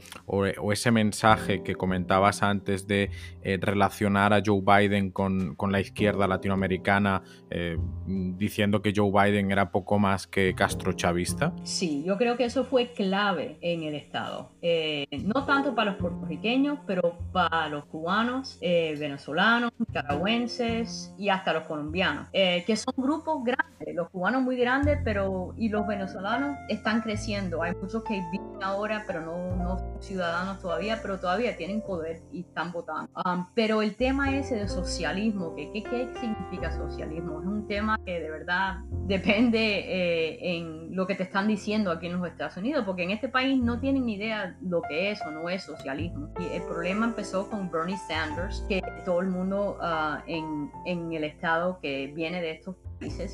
ese 0.73 0.91
mensaje 0.91 1.63
que 1.63 1.75
comentabas 1.75 2.43
antes 2.43 2.87
de 2.87 3.11
eh, 3.43 3.59
relacionar 3.61 4.33
a 4.33 4.43
Joe 4.45 4.61
Biden 4.61 5.11
con, 5.11 5.57
la 5.71 5.81
izquierda 5.81 6.27
latinoamericana 6.27 7.23
eh, 7.51 7.77
diciendo 8.07 8.81
que 8.83 8.93
Joe 8.95 9.11
Biden 9.11 9.51
era 9.51 9.71
poco 9.71 9.99
más 9.99 10.27
que 10.27 10.55
Castro 10.55 10.93
chavista? 10.93 11.53
Sí, 11.63 12.03
yo 12.07 12.17
creo 12.17 12.37
que 12.37 12.45
eso 12.45 12.65
fue 12.65 12.93
clave 12.93 13.59
en 13.61 13.83
el 13.83 13.95
Estado. 13.95 14.53
Eh, 14.63 15.07
no 15.25 15.45
tanto 15.45 15.75
para 15.75 15.93
los 15.93 16.01
puertorriqueños, 16.01 16.79
pero 16.87 17.19
para 17.33 17.69
los 17.69 17.85
cubanos, 17.87 18.59
venezolanos, 18.61 19.73
nicaragüenses 19.79 21.15
y 21.19 21.29
hasta 21.29 21.53
los 21.53 21.65
colombianos, 21.65 22.29
que 22.33 22.77
son 22.77 22.95
grupos 22.97 23.45
grandes, 23.45 23.68
los 23.95 24.11
cubanos 24.11 24.43
muy 24.43 24.57
grandes, 24.57 24.99
pero 25.05 25.55
y 25.57 25.69
los 25.69 25.87
venezolanos 25.87 26.57
están 26.69 27.01
creciendo. 27.01 27.63
Hay 27.63 27.75
muchos 27.75 28.03
que 28.05 28.23
viven 28.31 28.63
ahora, 28.63 29.05
pero 29.07 29.21
no, 29.21 29.57
no 29.57 30.01
ciudadanos 30.01 30.61
todavía, 30.61 30.99
pero 31.03 31.19
todavía 31.19 31.57
tienen 31.57 31.81
poder 31.83 32.21
y 32.33 32.41
están 32.41 32.73
votando. 32.73 33.11
Um, 33.25 33.47
pero 33.55 33.83
el 33.83 33.95
tema 33.97 34.37
ese 34.37 34.57
de 34.57 34.69
socialismo, 34.69 35.55
¿qué, 35.55 35.71
qué, 35.73 36.09
significa 36.21 36.73
socialismo? 36.73 37.41
Es 37.41 37.47
un 37.47 37.67
tema 37.67 37.99
que 38.05 38.21
de 38.21 38.31
verdad 38.31 38.79
depende 39.07 39.59
eh, 39.59 40.57
en 40.57 40.95
lo 40.95 41.07
que 41.07 41.15
te 41.15 41.23
están 41.23 41.49
diciendo 41.49 41.91
aquí 41.91 42.07
en 42.07 42.19
los 42.19 42.29
Estados 42.29 42.57
Unidos, 42.57 42.85
porque 42.85 43.05
en 43.05 43.11
este 43.11 43.29
país 43.29 43.61
no 43.61 43.81
tienen 43.81 44.07
ni 44.07 44.15
idea 44.15 44.57
lo 44.63 44.83
que 44.83 45.11
es 45.11 45.21
o 45.23 45.31
no 45.31 45.49
es 45.49 45.63
socialismo. 45.63 46.33
Y 46.39 46.57
el 46.57 46.63
problema 46.63 47.07
empezó 47.07 47.49
con 47.49 47.71
Bernie 47.71 47.97
Sanders, 48.09 48.65
que 48.69 48.83
todo 49.05 49.21
el 49.21 49.29
mundo 49.29 49.79
uh, 49.81 50.21
en, 50.27 50.71
en 50.85 51.13
el 51.13 51.25
estado 51.25 51.79
que 51.81 52.09
viene 52.15 52.41
de 52.41 52.53
estos 52.53 52.77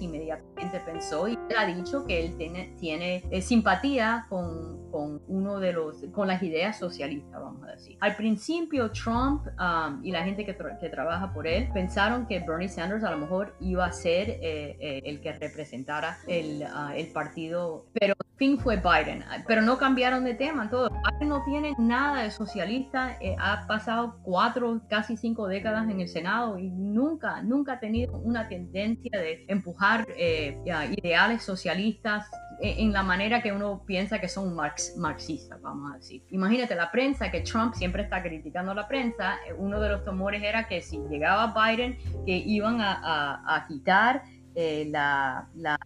inmediatamente 0.00 0.80
pensó 0.80 1.26
y 1.28 1.36
él 1.48 1.56
ha 1.56 1.66
dicho 1.66 2.04
que 2.06 2.24
él 2.24 2.36
tiene, 2.36 2.74
tiene 2.78 3.24
eh, 3.30 3.40
simpatía 3.40 4.26
con, 4.28 4.83
con, 4.94 5.20
uno 5.26 5.58
de 5.58 5.72
los, 5.72 6.04
con 6.12 6.28
las 6.28 6.40
ideas 6.44 6.78
socialistas, 6.78 7.32
vamos 7.32 7.64
a 7.64 7.72
decir. 7.72 7.96
Al 7.98 8.14
principio 8.14 8.92
Trump 8.92 9.44
um, 9.58 10.04
y 10.04 10.12
la 10.12 10.22
gente 10.22 10.46
que, 10.46 10.56
que, 10.80 10.88
trabaja 10.88 11.32
por 11.32 11.48
él 11.48 11.68
pensaron 11.74 12.28
que 12.28 12.38
Bernie 12.38 12.68
Sanders 12.68 13.02
a 13.02 13.10
lo 13.10 13.18
mejor 13.18 13.56
iba 13.58 13.86
a 13.86 13.90
ser 13.90 14.30
eh, 14.30 14.76
eh, 14.78 15.02
el 15.04 15.20
que 15.20 15.32
representara 15.32 16.18
el, 16.28 16.62
uh, 16.62 16.92
el 16.94 17.08
partido, 17.08 17.86
pero 17.92 18.14
fin 18.36 18.56
fue 18.56 18.76
Biden, 18.76 19.24
pero 19.48 19.62
no 19.62 19.78
cambiaron 19.78 20.22
de 20.22 20.34
tema 20.34 20.70
todo. 20.70 20.90
Biden 20.90 21.28
no 21.28 21.42
tiene 21.44 21.72
nada 21.76 22.22
de 22.22 22.30
socialista, 22.30 23.18
ha 23.38 23.66
pasado 23.66 24.20
cuatro, 24.22 24.80
casi 24.88 25.16
cinco 25.16 25.48
décadas 25.48 25.88
en 25.88 26.00
el 26.00 26.08
Senado 26.08 26.56
y 26.58 26.70
nunca, 26.70 27.42
nunca 27.42 27.74
ha 27.74 27.80
tenido 27.80 28.16
una 28.18 28.48
tendencia 28.48 29.20
de 29.20 29.44
empujar 29.48 30.06
eh, 30.16 30.56
ideales 30.96 31.42
socialistas 31.42 32.28
en, 32.60 32.92
la 32.92 33.02
manera 33.02 33.42
que 33.42 33.52
uno 33.52 33.82
piensa 33.86 34.20
que 34.20 34.28
son 34.28 34.54
marxistas, 34.54 35.60
vamos 35.60 35.92
a 35.92 35.96
decir. 35.96 36.22
Imagínate 36.30 36.74
la 36.74 36.90
prensa, 36.90 37.30
que 37.30 37.40
Trump 37.40 37.74
siempre 37.74 38.02
está 38.02 38.22
criticando 38.22 38.72
a 38.72 38.74
la 38.74 38.88
prensa, 38.88 39.36
eh, 39.48 39.52
uno 39.56 39.80
de 39.80 39.88
los 39.88 40.04
temores 40.04 40.42
era 40.42 40.68
que 40.68 40.80
si 40.80 40.98
llegaba 41.10 41.54
Biden, 41.54 41.98
que 42.24 42.36
iban 42.36 42.80
a, 42.80 43.64
quitar 43.68 44.22
eh, 44.54 44.86
la 44.90 45.78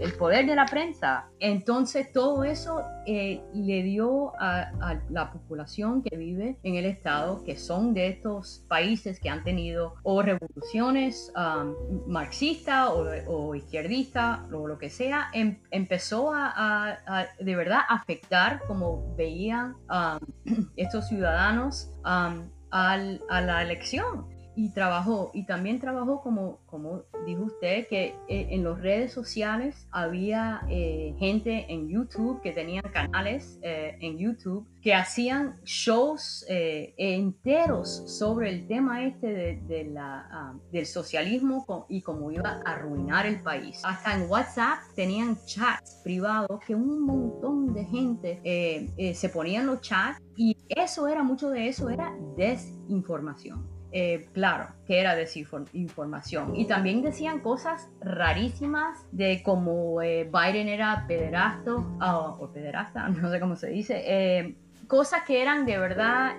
el 0.00 0.12
poder 0.14 0.46
de 0.46 0.56
la 0.56 0.66
prensa. 0.66 1.28
Entonces 1.38 2.12
todo 2.12 2.44
eso 2.44 2.82
eh, 3.06 3.40
le 3.54 3.82
dio 3.82 4.32
a, 4.40 4.70
la 5.10 5.32
población 5.32 6.02
que 6.02 6.16
vive 6.16 6.56
en 6.62 6.74
el 6.74 6.84
estado, 6.84 7.42
que 7.44 7.56
son 7.56 7.94
de 7.94 8.08
estos 8.08 8.64
países 8.68 9.20
que 9.20 9.28
han 9.28 9.44
tenido 9.44 9.94
o 10.02 10.22
revoluciones 10.22 11.32
um, 11.36 11.74
marxistas 12.06 12.90
o, 12.90 13.54
izquierdistas 13.54 14.40
o 14.52 14.66
lo 14.66 14.78
que 14.78 14.90
sea, 14.90 15.28
em, 15.32 15.58
empezó 15.70 16.32
a, 16.34 16.98
de 17.38 17.56
verdad 17.56 17.80
afectar 17.88 18.60
como 18.66 19.14
veían 19.16 19.76
um, 19.90 20.66
estos 20.76 21.08
ciudadanos 21.08 21.90
um, 22.04 22.48
a 22.70 22.96
la 23.40 23.62
elección 23.62 24.37
y 24.58 24.70
trabajó, 24.70 25.30
y 25.34 25.46
también 25.46 25.78
trabajó 25.78 26.20
como, 26.20 26.58
como 26.66 27.04
dijo 27.24 27.44
usted, 27.44 27.86
que 27.86 28.16
eh, 28.26 28.48
en 28.50 28.64
las 28.64 28.80
redes 28.80 29.12
sociales 29.12 29.86
había 29.92 30.62
eh, 30.68 31.14
gente 31.20 31.66
en 31.72 31.88
YouTube 31.88 32.42
que 32.42 32.50
tenían 32.50 32.82
canales 32.92 33.60
eh, 33.62 33.96
en 34.00 34.18
YouTube 34.18 34.66
que 34.82 34.94
hacían 34.94 35.60
shows 35.64 36.44
enteros 36.48 38.18
sobre 38.18 38.50
el 38.50 38.66
tema 38.66 39.04
este 39.04 39.28
de, 39.28 39.84
la, 39.92 40.28
ah, 40.30 40.54
del 40.72 40.86
socialismo 40.86 41.86
y 41.88 42.02
cómo 42.02 42.32
iba 42.32 42.60
a 42.64 42.72
arruinar 42.72 43.26
el 43.26 43.40
país. 43.40 43.80
Hasta 43.84 44.16
en 44.16 44.28
WhatsApp 44.28 44.78
tenían 44.96 45.36
chats 45.46 46.00
privados 46.02 46.58
que 46.66 46.74
un 46.74 47.00
montón 47.02 47.74
de 47.74 47.84
gente 47.84 49.14
se 49.14 49.28
ponían 49.28 49.66
los 49.66 49.82
chats 49.82 50.20
y 50.36 50.56
eso 50.68 51.06
era, 51.06 51.22
mucho 51.22 51.50
de 51.50 51.68
eso 51.68 51.90
era 51.90 52.12
desinformación. 52.36 53.77
Eh, 53.90 54.28
claro, 54.32 54.68
que 54.86 55.00
era 55.00 55.14
desinformación. 55.14 56.54
Y 56.56 56.66
también 56.66 57.02
decían 57.02 57.40
cosas 57.40 57.88
rarísimas 58.00 59.06
de 59.12 59.42
cómo 59.42 60.02
eh, 60.02 60.30
Biden 60.30 60.68
era 60.68 61.06
pederasto, 61.06 61.96
ah, 62.00 62.36
o 62.38 62.52
pederasta, 62.52 63.08
no 63.08 63.30
sé 63.30 63.40
cómo 63.40 63.56
se 63.56 63.68
dice, 63.68 64.02
eh, 64.06 64.56
cosas 64.86 65.22
que 65.26 65.40
eran 65.42 65.64
de 65.64 65.78
verdad 65.78 66.36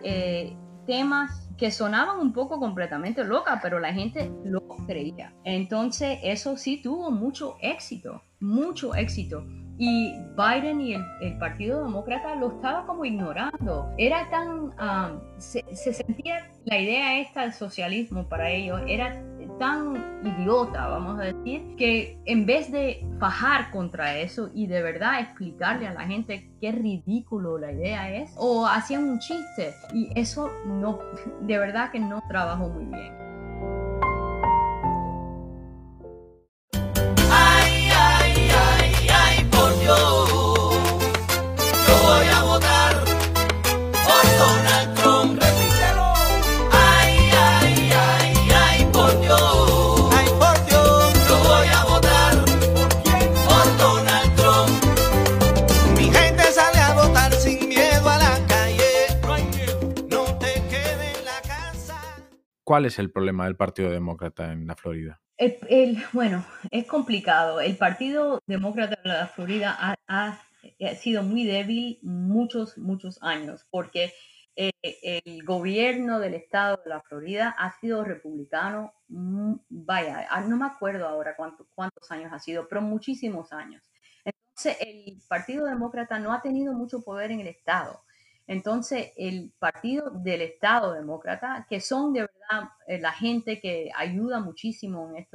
temas 0.86 1.50
que 1.58 1.72
sonaban 1.72 2.20
un 2.20 2.34
poco 2.34 2.60
completamente 2.60 3.24
locas, 3.24 3.60
pero 3.62 3.80
la 3.80 3.94
gente 3.94 4.32
lo 4.44 4.62
creía. 4.88 5.34
Entonces 5.44 6.20
eso 6.24 6.58
sí 6.58 6.82
tuvo 6.82 7.12
mucho 7.12 7.58
éxito, 7.62 8.24
mucho 8.40 8.96
éxito 8.96 9.46
y 9.80 10.14
Biden 10.36 10.82
y 10.82 10.94
el, 10.94 11.38
Partido 11.40 11.86
Demócrata 11.86 12.36
lo 12.36 12.50
estaba 12.50 12.86
como 12.86 13.06
ignorando. 13.06 13.90
Era 13.98 14.30
tan, 14.30 14.50
um, 14.50 15.22
se, 15.38 15.64
sentía 15.74 16.50
la 16.66 16.78
idea 16.78 17.20
esta 17.20 17.44
del 17.44 17.54
socialismo 17.54 18.28
para 18.28 18.52
ellos, 18.52 18.82
era 18.88 19.24
tan 19.58 19.96
idiota, 20.24 20.88
vamos 20.88 21.20
a 21.20 21.24
decir, 21.24 21.76
que 21.78 22.20
en 22.26 22.46
vez 22.46 22.72
de 22.72 23.06
fajar 23.20 23.72
contra 23.72 24.18
eso 24.18 24.50
y 24.54 24.68
de 24.68 24.82
verdad 24.82 25.22
explicarle 25.22 25.88
a 25.88 25.94
la 25.94 26.06
gente 26.06 26.52
qué 26.60 26.74
ridículo 26.74 27.58
la 27.58 27.72
idea 27.72 28.14
es, 28.14 28.34
o 28.38 28.66
hacían 28.66 29.04
un 29.06 29.20
chiste 29.20 29.74
y 29.94 30.12
eso 30.20 30.52
no, 30.66 31.00
de 31.42 31.58
verdad 31.58 31.90
que 31.92 32.00
no 32.00 32.22
trabajó 32.28 32.68
muy 32.68 32.86
bien. 32.86 33.29
¿Cuál 62.80 62.86
es 62.86 62.98
el 62.98 63.12
problema 63.12 63.44
del 63.44 63.58
Partido 63.58 63.92
Demócrata 63.92 64.54
en 64.54 64.66
la 64.66 64.74
Florida? 64.74 65.20
bueno, 66.14 66.46
es 66.72 66.86
complicado. 66.86 67.60
El 67.60 67.76
Partido 67.76 68.40
Demócrata 68.48 68.98
de 69.04 69.10
la 69.10 69.28
Florida 69.28 69.98
ha, 70.08 70.40
sido 70.96 71.22
muy 71.22 71.44
débil 71.44 72.00
muchos, 72.04 72.78
muchos 72.78 73.22
años 73.22 73.68
porque 73.70 74.14
eh, 74.56 74.72
el 74.82 75.44
gobierno 75.44 76.22
del 76.22 76.36
estado 76.36 76.80
de 76.82 76.90
la 76.90 77.02
Florida 77.02 77.54
ha 77.58 77.78
sido 77.82 78.06
republicano, 78.06 78.94
mm, 79.10 79.56
vaya, 79.68 80.26
ah, 80.30 80.40
no 80.40 80.56
me 80.56 80.66
acuerdo 80.66 81.06
ahora 81.06 81.36
cuántos 81.36 82.10
años 82.12 82.32
ha 82.32 82.40
sido, 82.40 82.66
pero 82.70 82.82
muchísimos 82.82 83.52
años. 83.52 83.84
Entonces, 84.24 84.78
el 84.80 85.22
Partido 85.28 85.66
Demócrata 85.66 86.18
no 86.18 86.32
ha 86.32 86.42
tenido 86.42 86.72
mucho 86.72 87.02
poder 87.02 87.32
en 87.32 87.42
el 87.42 87.48
estado. 87.48 88.06
Entonces, 88.50 89.12
el 89.16 89.54
Partido 89.60 90.10
del 90.10 90.42
Estado 90.42 90.94
Demócrata, 90.94 91.68
que 91.70 91.80
son 91.80 92.14
de 92.14 92.22
verdad 92.22 92.72
eh, 92.88 92.98
la 92.98 93.12
gente 93.12 93.60
que 93.60 93.92
ayuda 93.96 94.40
muchísimo 94.40 95.08
en 95.08 95.28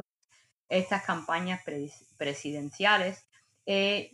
estas 0.69 1.05
campañas 1.05 1.61
presidenciales, 2.17 3.25
eh, 3.67 4.11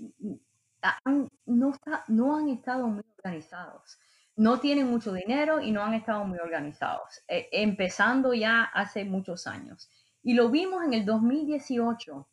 no, 1.46 2.36
han 2.36 2.48
estado 2.50 2.88
muy 2.88 3.02
organizados. 3.16 3.98
No 4.36 4.60
tienen 4.60 4.90
mucho 4.90 5.14
dinero 5.14 5.62
y 5.62 5.70
no 5.70 5.82
han 5.82 5.94
estado 5.94 6.26
muy 6.26 6.38
organizados, 6.38 7.22
eh, 7.26 7.48
empezando 7.52 8.34
ya 8.34 8.64
hace 8.64 9.06
muchos 9.06 9.46
años. 9.46 9.88
Y 10.22 10.34
lo 10.34 10.50
vimos 10.50 10.84
en 10.84 10.92
el 10.92 11.06
2018. 11.06 12.28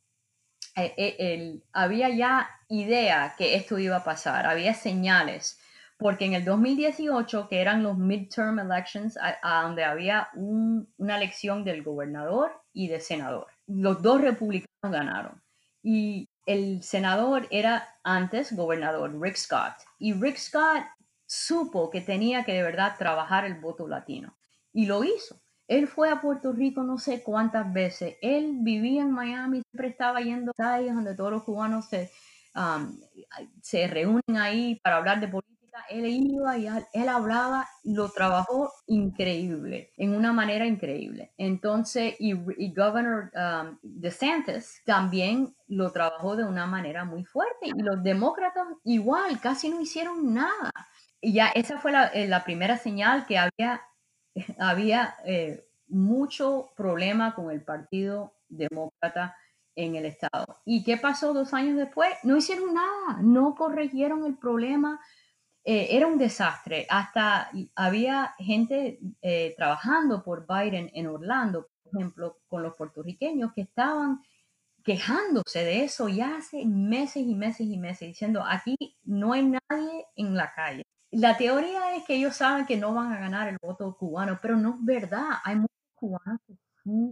había 1.72 2.10
ya 2.10 2.50
idea 2.68 3.36
que 3.38 3.56
esto 3.56 3.80
iba 3.80 3.96
a 3.96 4.04
pasar, 4.04 4.46
había 4.46 4.74
señales 4.74 5.62
porque 5.98 6.26
en 6.26 6.34
el 6.34 6.46
2018, 6.46 7.48
que 7.50 7.60
eran 7.60 7.82
los 7.82 7.98
midterm 7.98 8.60
elections, 8.60 9.18
a, 9.18 9.64
donde 9.64 9.84
había 9.84 10.30
una 10.36 11.18
elección 11.18 11.64
del 11.64 11.84
gobernador 11.84 12.52
y 12.72 12.88
de 12.88 13.00
senador, 13.00 13.48
los 13.66 14.02
dos 14.02 14.22
republicanos 14.22 14.92
ganaron. 14.92 15.42
Y 15.82 16.30
el 16.46 16.84
senador 16.84 17.48
era 17.50 17.96
antes 18.04 18.56
gobernador, 18.56 19.20
Rick 19.20 19.36
Scott. 19.38 19.74
Y 19.98 20.14
Rick 20.14 20.38
Scott 20.38 20.84
supo 21.26 21.90
que 21.90 22.02
tenía 22.02 22.44
que 22.44 22.54
de 22.54 22.64
verdad 22.64 22.96
trabajar 22.98 23.46
el 23.46 23.56
voto 23.56 23.88
latino. 23.88 24.38
Y 24.74 24.86
lo 24.86 25.04
hizo. 25.04 25.42
Él 25.68 25.88
fue 25.88 26.10
a 26.10 26.22
Puerto 26.22 26.54
Rico 26.54 26.84
no 26.84 26.98
sé 26.98 27.24
cuántas 27.24 27.72
veces. 27.74 28.16
Él 28.22 28.58
vivía 28.60 29.02
en 29.02 29.12
Miami, 29.12 29.62
siempre 29.72 29.90
estaba 29.90 30.22
yendo 30.22 30.52
a 30.52 30.54
calles 30.54 30.94
donde 30.94 31.16
todos 31.16 31.32
los 31.32 31.44
cubanos 31.44 31.88
se, 31.90 32.12
um, 32.56 32.98
se 33.62 33.88
reúnen 33.88 34.38
ahí 34.38 34.80
para 34.82 34.98
hablar 34.98 35.20
de 35.20 35.28
política 35.28 35.57
él 35.90 36.06
iba 36.06 36.58
y 36.58 36.68
él 36.68 37.10
hablaba, 37.10 37.68
lo 37.84 38.10
trabajó 38.10 38.72
increíble, 38.88 39.92
en 39.98 40.16
una 40.16 40.34
manera 40.34 40.66
increíble. 40.66 41.34
Entonces, 41.38 42.16
y, 42.20 42.34
y 42.58 42.74
Governor 42.74 43.32
um, 43.36 43.78
DeSantis 43.82 44.82
también 44.86 45.56
lo 45.68 45.92
trabajó 45.92 46.36
de 46.36 46.46
una 46.46 46.66
manera 46.66 47.06
muy 47.06 47.26
fuerte. 47.26 47.68
Y 47.68 47.82
los 47.82 48.04
demócratas 48.04 48.68
igual, 48.84 49.40
casi 49.40 49.70
no 49.70 49.82
hicieron 49.82 50.34
nada. 50.34 50.72
Y 51.22 51.34
ya 51.34 51.48
esa 51.48 51.80
fue 51.80 51.92
la, 51.92 52.08
eh, 52.14 52.30
primera 52.46 52.78
señal 52.78 53.26
que 53.26 53.38
había, 53.38 53.82
había 54.60 55.16
eh, 55.26 55.68
mucho 55.88 56.70
problema 56.76 57.34
con 57.36 57.52
el 57.52 57.64
Partido 57.64 58.34
Demócrata 58.50 59.36
en 59.76 59.96
el 59.96 60.06
Estado. 60.06 60.60
¿Y 60.66 60.84
qué 60.84 60.98
pasó 60.98 61.34
dos 61.34 61.54
años 61.54 61.78
después? 61.78 62.10
No 62.24 62.36
hicieron 62.36 62.74
nada, 62.74 63.22
no 63.22 63.56
corrigieron 63.56 64.26
el 64.26 64.38
problema, 64.38 65.00
eh, 65.70 65.98
era 65.98 66.08
un 66.08 66.18
desastre. 66.18 66.88
Hasta 66.90 67.52
había 67.76 68.34
gente 68.40 69.02
eh, 69.22 69.54
trabajando 69.58 70.24
por 70.24 70.48
Biden 70.48 70.90
en 70.94 71.08
Orlando, 71.08 71.68
por 71.84 71.94
ejemplo, 71.94 72.38
con 72.48 72.64
los 72.64 72.74
puertorriqueños 72.76 73.52
que 73.54 73.64
estaban 73.64 74.22
quejándose 74.86 75.66
de 75.66 75.84
eso 75.84 76.08
ya 76.08 76.38
hace 76.38 76.66
meses 76.66 77.24
y 77.24 77.36
meses 77.36 77.68
y 77.68 77.78
meses, 77.78 78.08
diciendo, 78.08 78.46
aquí 78.48 78.78
no 79.04 79.34
hay 79.34 79.44
nadie 79.44 80.06
en 80.16 80.38
la 80.38 80.54
calle. 80.54 80.84
La 81.12 81.36
teoría 81.36 81.98
es 81.98 82.06
que 82.06 82.16
ellos 82.16 82.38
saben 82.38 82.66
que 82.66 82.78
no 82.78 82.94
van 82.94 83.12
a 83.12 83.20
ganar 83.20 83.50
el 83.50 83.58
voto 83.62 83.94
cubano, 83.98 84.40
pero 84.42 84.56
no 84.56 84.76
es 84.76 84.86
verdad. 84.86 85.28
Hay 85.44 85.56
muchos 85.56 85.76
cubanos 85.96 86.40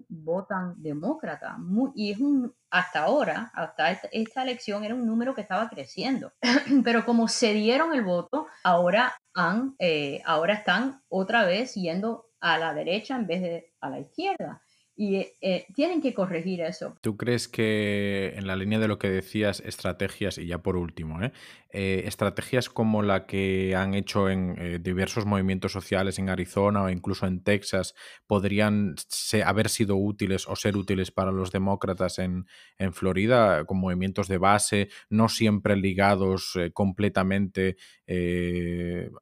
votan 0.07 0.75
demócrata. 0.77 1.57
y 1.95 2.11
es 2.11 2.19
un, 2.19 2.53
hasta 2.69 3.03
ahora, 3.03 3.51
hasta 3.53 3.91
esta, 3.91 4.43
elección, 4.43 4.83
era 4.83 4.95
un 4.95 5.05
número 5.05 5.35
que 5.35 5.41
estaba 5.41 5.69
creciendo. 5.69 6.31
Pero 6.83 7.05
como 7.05 7.27
se 7.27 7.53
dieron 7.53 7.93
el 7.93 8.03
voto, 8.03 8.47
ahora, 8.63 9.13
han, 9.33 9.75
eh, 9.79 10.21
ahora 10.25 10.53
están 10.53 11.01
otra 11.09 11.45
vez 11.45 11.73
yendo 11.75 12.29
a 12.39 12.57
la 12.57 12.73
derecha 12.73 13.15
en 13.15 13.27
vez 13.27 13.41
de 13.41 13.73
a 13.81 13.89
la 13.89 13.99
izquierda. 13.99 14.61
Y 14.97 15.27
eh, 15.41 15.65
tienen 15.75 16.01
que 16.01 16.13
corregir 16.13 16.61
eso. 16.61 16.95
¿Tú 17.01 17.17
crees 17.17 17.49
que 17.49 18.33
en 18.37 18.47
la 18.47 18.55
línea 18.55 18.79
de 18.79 18.87
lo 18.87 18.97
que 18.97 19.09
decías, 19.09 19.59
estrategias, 19.59 20.37
y 20.37 20.45
ya 20.45 20.59
por 20.59 20.77
último, 20.77 21.21
¿eh? 21.21 21.33
Eh, 21.77 22.03
estrategias 22.07 22.69
como 22.69 23.01
la 23.03 23.25
que 23.25 23.75
han 23.75 23.95
hecho 23.95 24.29
en 24.29 24.81
diversos 24.81 25.25
movimientos 25.25 25.73
sociales 25.73 26.17
en 26.17 26.29
Arizona 26.29 26.83
o 26.83 26.89
incluso 26.89 27.27
en 27.27 27.43
Texas 27.43 27.95
podrían 28.27 28.95
haber 29.43 29.67
sido 29.67 29.97
útiles 29.97 30.47
o 30.47 30.55
ser 30.55 30.77
útiles 30.77 31.11
para 31.11 31.33
los 31.33 31.51
demócratas 31.51 32.17
en, 32.19 32.45
en 32.77 32.93
Florida, 32.93 33.65
con 33.65 33.77
movimientos 33.79 34.29
de 34.29 34.37
base, 34.37 34.87
no 35.09 35.27
siempre 35.27 35.75
ligados 35.75 36.57
completamente 36.71 37.75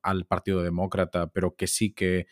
al 0.04 0.26
Partido 0.28 0.62
Demócrata, 0.62 1.32
pero 1.32 1.56
que 1.56 1.66
sí 1.66 1.92
que 1.92 2.28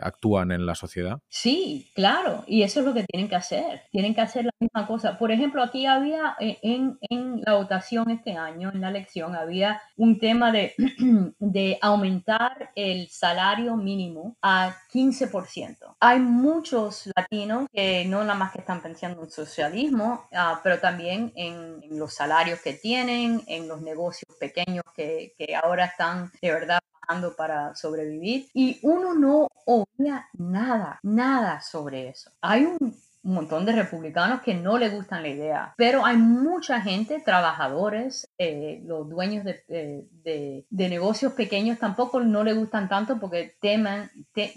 actúan 0.00 0.52
en 0.52 0.66
la 0.66 0.76
sociedad? 0.76 1.20
Sí, 1.28 1.90
claro. 1.96 2.44
Y 2.46 2.62
eso 2.68 2.80
es 2.80 2.86
lo 2.86 2.94
que 2.94 3.04
tienen 3.04 3.28
que 3.28 3.36
hacer. 3.36 3.82
Tienen 3.90 4.14
que 4.14 4.20
hacer 4.20 4.44
la 4.44 4.52
misma 4.60 4.86
cosa. 4.86 5.18
Por 5.18 5.32
ejemplo, 5.32 5.62
aquí 5.62 5.86
había 5.86 6.36
eh, 6.38 6.58
en, 6.62 6.98
en 7.08 7.40
la 7.44 7.54
votación 7.54 8.10
este 8.10 8.36
año, 8.36 8.70
en 8.72 8.82
la 8.82 8.90
elección, 8.90 9.34
había 9.34 9.80
un 9.96 10.18
tema 10.18 10.52
de, 10.52 10.74
de 11.38 11.78
aumentar 11.80 12.70
el 12.74 13.08
salario 13.08 13.74
mínimo 13.76 14.36
a 14.42 14.76
15%. 14.92 15.96
Hay 15.98 16.20
muchos 16.20 17.10
latinos 17.16 17.66
que 17.72 18.04
no 18.04 18.20
nada 18.22 18.38
más 18.38 18.52
que 18.52 18.60
están 18.60 18.82
pensando 18.82 19.22
en 19.22 19.30
socialismo, 19.30 20.28
uh, 20.30 20.58
pero 20.62 20.78
también 20.78 21.32
en, 21.34 21.82
en, 21.82 21.98
los 21.98 22.14
salarios 22.14 22.60
que 22.60 22.74
tienen, 22.74 23.42
en 23.46 23.66
los 23.66 23.80
negocios 23.80 24.36
pequeños 24.38 24.84
que, 24.94 25.34
que 25.38 25.56
ahora 25.56 25.86
están 25.86 26.30
de 26.42 26.52
verdad 26.52 26.80
para 27.36 27.74
sobrevivir 27.74 28.48
y 28.52 28.78
uno 28.82 29.14
no 29.14 29.48
oía 29.64 30.28
nada, 30.34 31.00
nada 31.02 31.60
sobre 31.62 32.08
eso. 32.08 32.30
Hay 32.40 32.66
un 32.66 32.94
montón 33.22 33.64
de 33.66 33.72
republicanos 33.72 34.42
que 34.42 34.54
no 34.54 34.78
le 34.78 34.90
gustan 34.90 35.22
la 35.22 35.28
idea, 35.28 35.74
pero 35.76 36.04
hay 36.04 36.16
mucha 36.16 36.80
gente, 36.80 37.20
trabajadores, 37.20 38.28
eh, 38.38 38.80
los 38.84 39.08
dueños 39.08 39.44
de, 39.44 39.62
de, 40.68 40.88
negocios 40.88 41.32
pequeños 41.32 41.78
tampoco 41.78 42.20
no 42.20 42.44
le 42.44 42.54
gustan 42.54 42.88
tanto 42.88 43.18
porque 43.18 43.54
temen, 43.60 44.10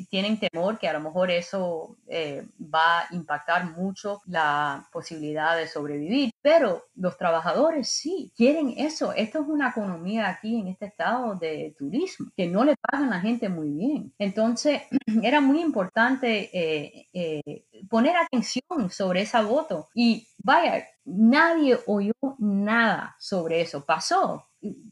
tienen 0.10 0.40
temor 0.40 0.78
que 0.80 0.88
a 0.88 0.94
lo 0.94 1.02
mejor 1.02 1.32
eso 1.32 1.98
eh, 2.08 2.46
va 2.74 3.02
a 3.02 3.08
impactar 3.12 3.72
mucho 3.72 4.22
la 4.26 4.88
posibilidad 4.92 5.58
de 5.58 5.68
sobrevivir, 5.68 6.32
pero 6.42 6.86
los 6.96 7.18
trabajadores 7.18 7.90
sí 7.90 8.32
quieren 8.36 8.74
eso. 8.78 9.14
Esto 9.14 9.42
es 9.42 9.48
una 9.48 9.70
economía 9.70 10.30
aquí 10.30 10.60
en 10.60 10.68
este 10.68 10.86
estado 10.86 11.36
de 11.36 11.76
turismo 11.78 12.32
que 12.36 12.48
no 12.48 12.64
le 12.64 12.76
pagan 12.78 13.08
a 13.08 13.18
la 13.18 13.22
gente 13.22 13.50
muy 13.50 13.70
bien. 13.70 14.14
Entonces, 14.18 14.84
era 15.24 15.42
muy 15.42 15.62
importante 15.62 16.50
eh, 16.54 17.66
poner 17.90 18.16
atención 18.18 18.90
sobre 18.90 19.22
esa 19.22 19.42
voto. 19.42 19.88
Y 19.94 20.28
vaya, 20.38 20.86
nadie 21.06 21.80
oyó 21.86 22.14
nada 22.40 23.16
sobre 23.20 23.62
eso. 23.62 23.86
Pasó. 23.86 24.48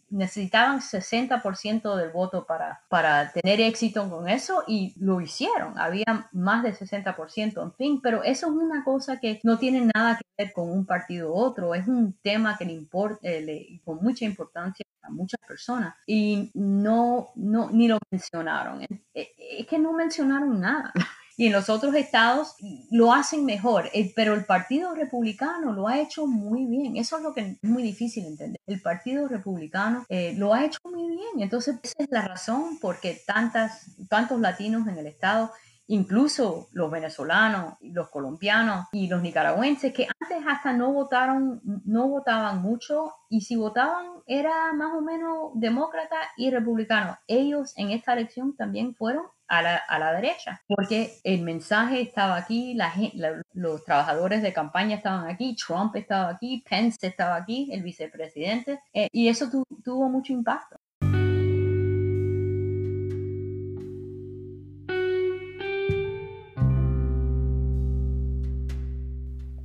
Necesitaban 0.09 0.79
60% 0.79 1.95
del 1.95 2.09
voto 2.09 2.45
para, 2.45 2.81
para 2.89 3.31
tener 3.31 3.61
éxito 3.61 4.09
con 4.09 4.27
eso 4.27 4.63
y 4.67 4.93
lo 4.99 5.21
hicieron. 5.21 5.77
Había 5.77 6.29
más 6.31 6.63
de 6.63 6.73
60%, 6.73 7.61
en 7.61 7.73
fin, 7.73 8.01
pero 8.01 8.23
eso 8.23 8.47
es 8.47 8.53
una 8.53 8.83
cosa 8.83 9.19
que 9.19 9.39
no 9.43 9.57
tiene 9.57 9.89
nada 9.93 10.17
que 10.17 10.43
ver 10.43 10.53
con 10.53 10.69
un 10.71 10.85
partido 10.85 11.31
u 11.31 11.35
otro. 11.35 11.75
Es 11.75 11.87
un 11.87 12.13
tema 12.21 12.57
que 12.57 12.65
le 12.65 12.73
importa, 12.73 13.19
eh, 13.23 13.79
con 13.83 13.97
mucha 14.01 14.25
importancia 14.25 14.85
a 15.01 15.09
muchas 15.09 15.39
personas 15.47 15.95
y 16.05 16.51
no, 16.53 17.29
no, 17.35 17.69
ni 17.71 17.87
lo 17.87 17.99
mencionaron. 18.11 18.85
Es 19.13 19.67
que 19.67 19.79
no 19.79 19.93
mencionaron 19.93 20.59
nada 20.59 20.93
y 21.39 21.47
en 21.47 21.53
los 21.53 21.69
otros 21.69 21.95
estados 21.95 22.55
lo 22.91 23.13
hacen 23.13 23.45
mejor, 23.45 23.89
eh, 23.93 24.11
pero 24.13 24.33
el 24.33 24.43
Partido 24.43 24.93
Republicano 24.93 25.71
lo 25.71 25.87
ha 25.87 25.97
hecho 25.97 26.27
muy 26.27 26.65
bien. 26.65 26.97
Eso 26.97 27.15
es 27.15 27.23
lo 27.23 27.33
que 27.33 27.39
es 27.39 27.63
muy 27.63 27.81
difícil 27.81 28.25
entender. 28.25 28.59
El 28.67 28.81
Partido 28.81 29.25
Republicano 29.25 30.05
eh, 30.09 30.33
lo 30.35 30.53
ha 30.53 30.65
hecho 30.65 30.79
muy 30.83 31.07
bien. 31.07 31.39
Entonces, 31.39 31.77
esa 31.81 32.03
es 32.03 32.09
la 32.11 32.27
razón 32.27 32.77
por 32.81 32.99
qué 32.99 33.21
tantas, 33.25 33.85
tantos 34.09 34.37
latinos 34.41 34.85
en 34.89 34.97
el 34.97 35.07
estado 35.07 35.53
incluso 35.89 36.69
los 36.71 36.91
venezolanos, 36.91 37.73
los 37.81 38.09
colombianos 38.09 38.85
y 38.91 39.07
los 39.07 39.21
nicaragüenses 39.21 39.91
que 39.91 40.07
antes 40.19 40.47
hasta 40.47 40.71
no 40.71 40.93
votaron, 40.93 41.61
no 41.85 42.07
votaban 42.07 42.61
mucho 42.61 43.11
y 43.27 43.41
si 43.41 43.55
votaban 43.55 44.05
era 44.27 44.71
más 44.73 44.93
o 44.93 45.01
menos 45.01 45.51
demócrata 45.55 46.17
y 46.37 46.51
republicano. 46.51 47.17
Ellos 47.27 47.73
en 47.75 47.89
esta 47.89 48.13
elección 48.13 48.55
también 48.55 48.93
fueron 48.93 49.25
a 49.47 49.63
la, 49.63 49.77
a 49.77 49.97
la 49.97 50.13
derecha, 50.13 50.61
porque 50.67 51.19
el 51.23 51.41
mensaje 51.41 52.01
estaba 52.01 52.37
aquí, 52.37 52.75
la, 52.75 52.93
los 53.53 53.83
trabajadores 53.83 54.43
de 54.43 54.53
campaña 54.53 54.97
estaban 54.97 55.27
aquí, 55.27 55.55
Trump 55.55 55.95
estaba 55.95 56.29
aquí, 56.29 56.63
Pence 56.69 56.99
estaba 57.01 57.35
aquí, 57.35 57.67
el 57.73 57.81
vicepresidente, 57.81 58.79
eh, 58.93 59.07
y 59.11 59.27
eso 59.27 59.49
tuvo 59.83 60.07
mucho 60.07 60.33
impacto. 60.33 60.78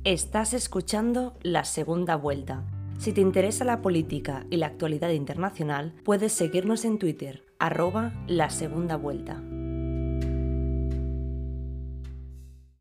Estás 0.05 0.53
escuchando 0.53 1.35
La 1.41 1.63
Segunda 1.63 2.15
Vuelta. 2.15 2.63
Si 2.99 3.11
te 3.11 3.21
interesa 3.21 3.65
la 3.65 3.81
política 3.81 4.45
y 4.51 4.57
la 4.57 4.67
actualidad 4.67 5.09
internacional, 5.09 5.95
puedes 6.03 6.31
seguirnos 6.31 6.85
en 6.85 6.99
Twitter, 6.99 7.43
arroba 7.57 8.13
La 8.27 8.51
Segunda 8.51 8.97
Vuelta. 8.97 9.41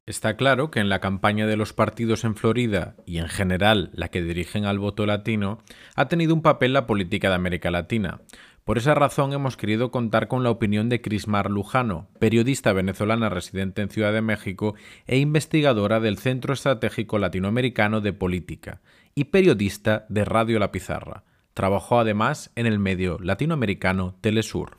Está 0.04 0.36
claro 0.36 0.70
que 0.70 0.80
en 0.80 0.90
la 0.90 1.00
campaña 1.00 1.46
de 1.46 1.56
los 1.56 1.72
partidos 1.72 2.24
en 2.24 2.36
Florida 2.36 2.94
y 3.06 3.16
en 3.16 3.28
general 3.28 3.88
la 3.94 4.08
que 4.08 4.20
dirigen 4.20 4.66
al 4.66 4.78
voto 4.78 5.06
latino 5.06 5.62
ha 5.96 6.08
tenido 6.08 6.34
un 6.34 6.42
papel 6.42 6.74
la 6.74 6.86
política 6.86 7.30
de 7.30 7.36
América 7.36 7.70
Latina. 7.70 8.20
Por 8.64 8.78
esa 8.78 8.94
razón 8.94 9.34
hemos 9.34 9.58
querido 9.58 9.90
contar 9.90 10.26
con 10.26 10.42
la 10.42 10.50
opinión 10.50 10.88
de 10.88 11.02
Crismar 11.02 11.50
Lujano, 11.50 12.08
periodista 12.18 12.72
venezolana 12.72 13.28
residente 13.28 13.82
en 13.82 13.90
Ciudad 13.90 14.14
de 14.14 14.22
México 14.22 14.74
e 15.06 15.18
investigadora 15.18 16.00
del 16.00 16.16
Centro 16.16 16.54
Estratégico 16.54 17.18
Latinoamericano 17.18 18.00
de 18.00 18.14
Política 18.14 18.80
y 19.14 19.24
periodista 19.24 20.06
de 20.08 20.24
Radio 20.24 20.58
La 20.58 20.72
Pizarra. 20.72 21.24
Trabajó 21.52 21.98
además 21.98 22.52
en 22.56 22.64
el 22.64 22.78
medio 22.78 23.18
latinoamericano 23.20 24.16
Telesur. 24.22 24.78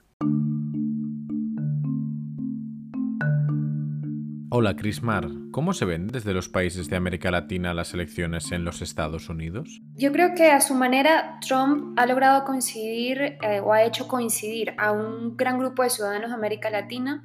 Hola 4.58 4.78
Crismar, 4.78 5.28
¿cómo 5.52 5.74
se 5.74 5.84
ven 5.84 6.08
desde 6.08 6.34
los 6.34 6.48
países 6.48 6.90
de 6.90 6.96
América 6.96 7.30
Latina 7.30 7.74
las 7.74 7.94
elecciones 7.94 8.54
en 8.54 8.64
los 8.64 8.82
Estados 8.82 9.28
Unidos? 9.28 9.82
Yo 9.98 10.14
creo 10.14 10.34
que 10.34 10.50
a 10.50 10.62
su 10.62 10.76
manera 10.76 11.42
Trump 11.46 12.00
ha 12.00 12.06
logrado 12.06 12.46
coincidir 12.46 13.38
eh, 13.42 13.60
o 13.62 13.74
ha 13.74 13.84
hecho 13.84 14.08
coincidir 14.08 14.74
a 14.78 14.94
un 14.94 15.36
gran 15.36 15.60
grupo 15.60 15.84
de 15.84 15.90
ciudadanos 15.90 16.30
de 16.30 16.36
América 16.38 16.70
Latina 16.70 17.22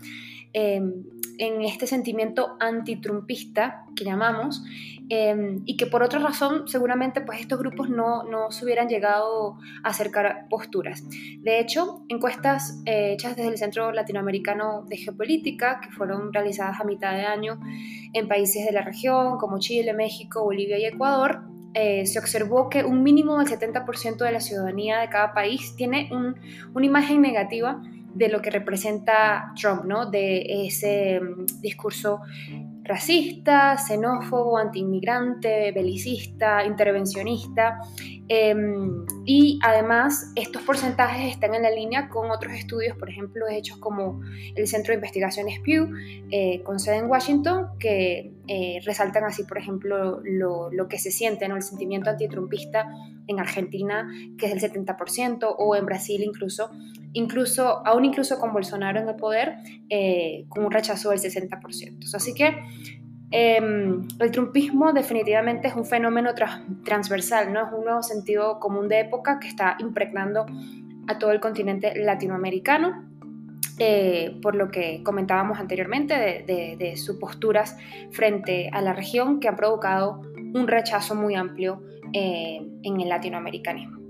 Em, 0.52 1.04
en 1.40 1.62
este 1.62 1.86
sentimiento 1.86 2.56
antitrumpista 2.60 3.86
que 3.96 4.04
llamamos 4.04 4.62
em, 5.08 5.62
y 5.64 5.78
que 5.78 5.86
por 5.86 6.02
otra 6.02 6.18
razón 6.18 6.68
seguramente 6.68 7.22
pues 7.22 7.40
estos 7.40 7.58
grupos 7.58 7.88
no, 7.88 8.24
no 8.24 8.50
se 8.50 8.64
hubieran 8.64 8.88
llegado 8.88 9.56
a 9.82 9.88
acercar 9.88 10.46
posturas. 10.50 11.02
De 11.38 11.58
hecho, 11.58 12.04
encuestas 12.08 12.82
eh, 12.84 13.14
hechas 13.14 13.36
desde 13.36 13.48
el 13.48 13.56
Centro 13.56 13.90
Latinoamericano 13.90 14.84
de 14.86 14.98
Geopolítica 14.98 15.80
que 15.80 15.90
fueron 15.90 16.30
realizadas 16.30 16.78
a 16.78 16.84
mitad 16.84 17.14
de 17.14 17.24
año 17.24 17.58
en 18.12 18.28
países 18.28 18.66
de 18.66 18.72
la 18.72 18.82
región 18.82 19.38
como 19.38 19.58
Chile, 19.58 19.94
México, 19.94 20.44
Bolivia 20.44 20.78
y 20.78 20.84
Ecuador 20.84 21.40
eh, 21.72 22.04
se 22.04 22.18
observó 22.18 22.68
que 22.68 22.84
un 22.84 23.02
mínimo 23.02 23.38
del 23.38 23.46
70% 23.46 24.16
de 24.18 24.32
la 24.32 24.40
ciudadanía 24.40 24.98
de 24.98 25.08
cada 25.08 25.32
país 25.32 25.74
tiene 25.76 26.10
un, 26.12 26.34
una 26.74 26.84
imagen 26.84 27.22
negativa 27.22 27.80
de 28.14 28.28
lo 28.28 28.40
que 28.42 28.50
representa 28.50 29.52
Trump, 29.60 29.84
¿no? 29.84 30.10
De 30.10 30.66
ese 30.66 31.20
mm, 31.20 31.60
discurso 31.60 32.20
racista, 32.84 33.76
xenófobo, 33.76 34.58
antiinmigrante, 34.58 35.70
belicista, 35.72 36.64
intervencionista. 36.64 37.80
Em, 38.28 39.04
y 39.24 39.58
además, 39.62 40.32
estos 40.34 40.62
porcentajes 40.62 41.32
están 41.32 41.54
en 41.54 41.62
la 41.62 41.70
línea 41.70 42.08
con 42.08 42.30
otros 42.30 42.52
estudios, 42.52 42.96
por 42.96 43.08
ejemplo, 43.08 43.46
hechos 43.48 43.78
como 43.78 44.20
el 44.56 44.66
Centro 44.66 44.92
de 44.92 44.96
Investigaciones 44.96 45.60
Pew, 45.60 45.88
eh, 46.30 46.62
con 46.62 46.78
sede 46.78 46.98
en 46.98 47.06
Washington, 47.06 47.68
que 47.78 48.32
eh, 48.52 48.80
resaltan 48.84 49.22
así, 49.22 49.44
por 49.44 49.58
ejemplo, 49.58 50.20
lo, 50.24 50.88
que 50.88 50.98
se 50.98 51.12
siente, 51.12 51.46
¿no? 51.46 51.54
el 51.54 51.62
sentimiento 51.62 52.10
antitrumpista 52.10 52.86
en 53.28 53.38
Argentina, 53.38 54.10
que 54.36 54.46
es 54.46 54.60
del 54.60 54.72
70%, 54.72 55.54
o 55.56 55.76
en 55.76 55.86
Brasil 55.86 56.20
incluso, 56.24 56.70
incluso 57.12 57.86
aún 57.86 58.04
incluso 58.04 58.40
con 58.40 58.52
Bolsonaro 58.52 58.98
en 58.98 59.08
el 59.08 59.14
poder, 59.14 59.58
eh, 59.88 60.46
con 60.48 60.64
un 60.64 60.72
rechazo 60.72 61.10
del 61.10 61.20
60%. 61.20 62.14
Así 62.14 62.34
que 62.34 62.56
Em, 63.32 64.08
el 64.18 64.30
trumpismo 64.32 64.92
definitivamente 64.92 65.68
es 65.68 65.74
un 65.76 65.84
fenómeno 65.84 66.30
transversal, 66.84 67.52
¿no? 67.52 67.66
es 67.66 67.72
un 67.72 67.84
nuevo 67.84 68.02
sentido 68.02 68.58
común 68.58 68.88
de 68.88 69.00
época 69.00 69.38
que 69.38 69.46
está 69.46 69.76
impregnando 69.78 70.46
a 71.06 71.18
todo 71.18 71.30
el 71.30 71.38
continente 71.38 71.94
latinoamericano, 71.94 73.08
eh, 73.82 74.36
por 74.42 74.56
lo 74.56 74.70
que 74.70 75.02
comentábamos 75.02 75.58
anteriormente 75.58 76.14
de, 76.46 76.96
sus 76.98 77.16
posturas 77.16 77.78
frente 78.10 78.68
a 78.74 78.82
la 78.82 78.92
región 78.92 79.40
que 79.40 79.48
han 79.48 79.56
provocado 79.56 80.20
un 80.36 80.68
rechazo 80.68 81.14
muy 81.14 81.34
amplio 81.34 81.82
eh, 82.12 82.60
en 82.82 83.00
el 83.00 83.08
latinoamericanismo. 83.08 84.00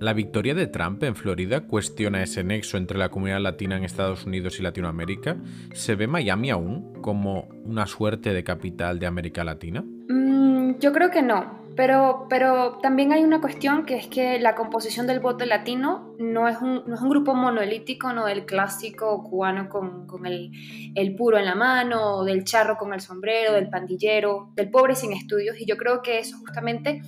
La 0.00 0.14
victoria 0.14 0.54
de 0.54 0.66
Trump 0.66 1.04
en 1.04 1.14
Florida 1.14 1.60
cuestiona 1.60 2.24
ese 2.24 2.42
nexo 2.42 2.76
entre 2.76 2.98
la 2.98 3.08
comunidad 3.08 3.40
latina 3.40 3.76
en 3.76 3.84
Estados 3.84 4.26
Unidos 4.26 4.58
y 4.58 4.64
Latinoamérica. 4.64 5.36
¿Se 5.74 5.94
ve 5.94 6.08
Miami 6.08 6.50
aún 6.50 7.00
como 7.02 7.48
una 7.64 7.86
suerte 7.86 8.32
de 8.32 8.42
capital 8.42 8.98
de 8.98 9.06
América 9.06 9.44
Latina? 9.44 9.84
Mm, 10.08 10.80
yo 10.80 10.92
creo 10.92 11.08
que 11.12 11.22
no. 11.22 11.61
Pero, 11.74 12.26
pero 12.28 12.78
también 12.82 13.12
hay 13.12 13.24
una 13.24 13.40
cuestión 13.40 13.86
que 13.86 13.96
es 13.96 14.06
que 14.06 14.38
la 14.38 14.54
composición 14.54 15.06
del 15.06 15.20
voto 15.20 15.46
latino 15.46 16.14
no 16.18 16.48
es 16.48 16.58
un, 16.58 16.82
no 16.86 16.94
es 16.94 17.00
un 17.00 17.08
grupo 17.08 17.34
monolítico, 17.34 18.12
no 18.12 18.26
del 18.26 18.44
clásico 18.44 19.22
cubano 19.22 19.68
con, 19.68 20.06
con 20.06 20.26
el, 20.26 20.50
el, 20.94 21.14
puro 21.14 21.38
en 21.38 21.46
la 21.46 21.54
mano, 21.54 22.24
del 22.24 22.44
charro 22.44 22.76
con 22.76 22.92
el 22.92 23.00
sombrero, 23.00 23.54
del 23.54 23.70
pandillero, 23.70 24.50
del 24.54 24.70
pobre 24.70 24.94
sin 24.94 25.12
estudios. 25.12 25.58
Y 25.60 25.64
yo 25.64 25.76
creo 25.76 26.02
que 26.02 26.18
eso 26.18 26.36
justamente 26.38 27.00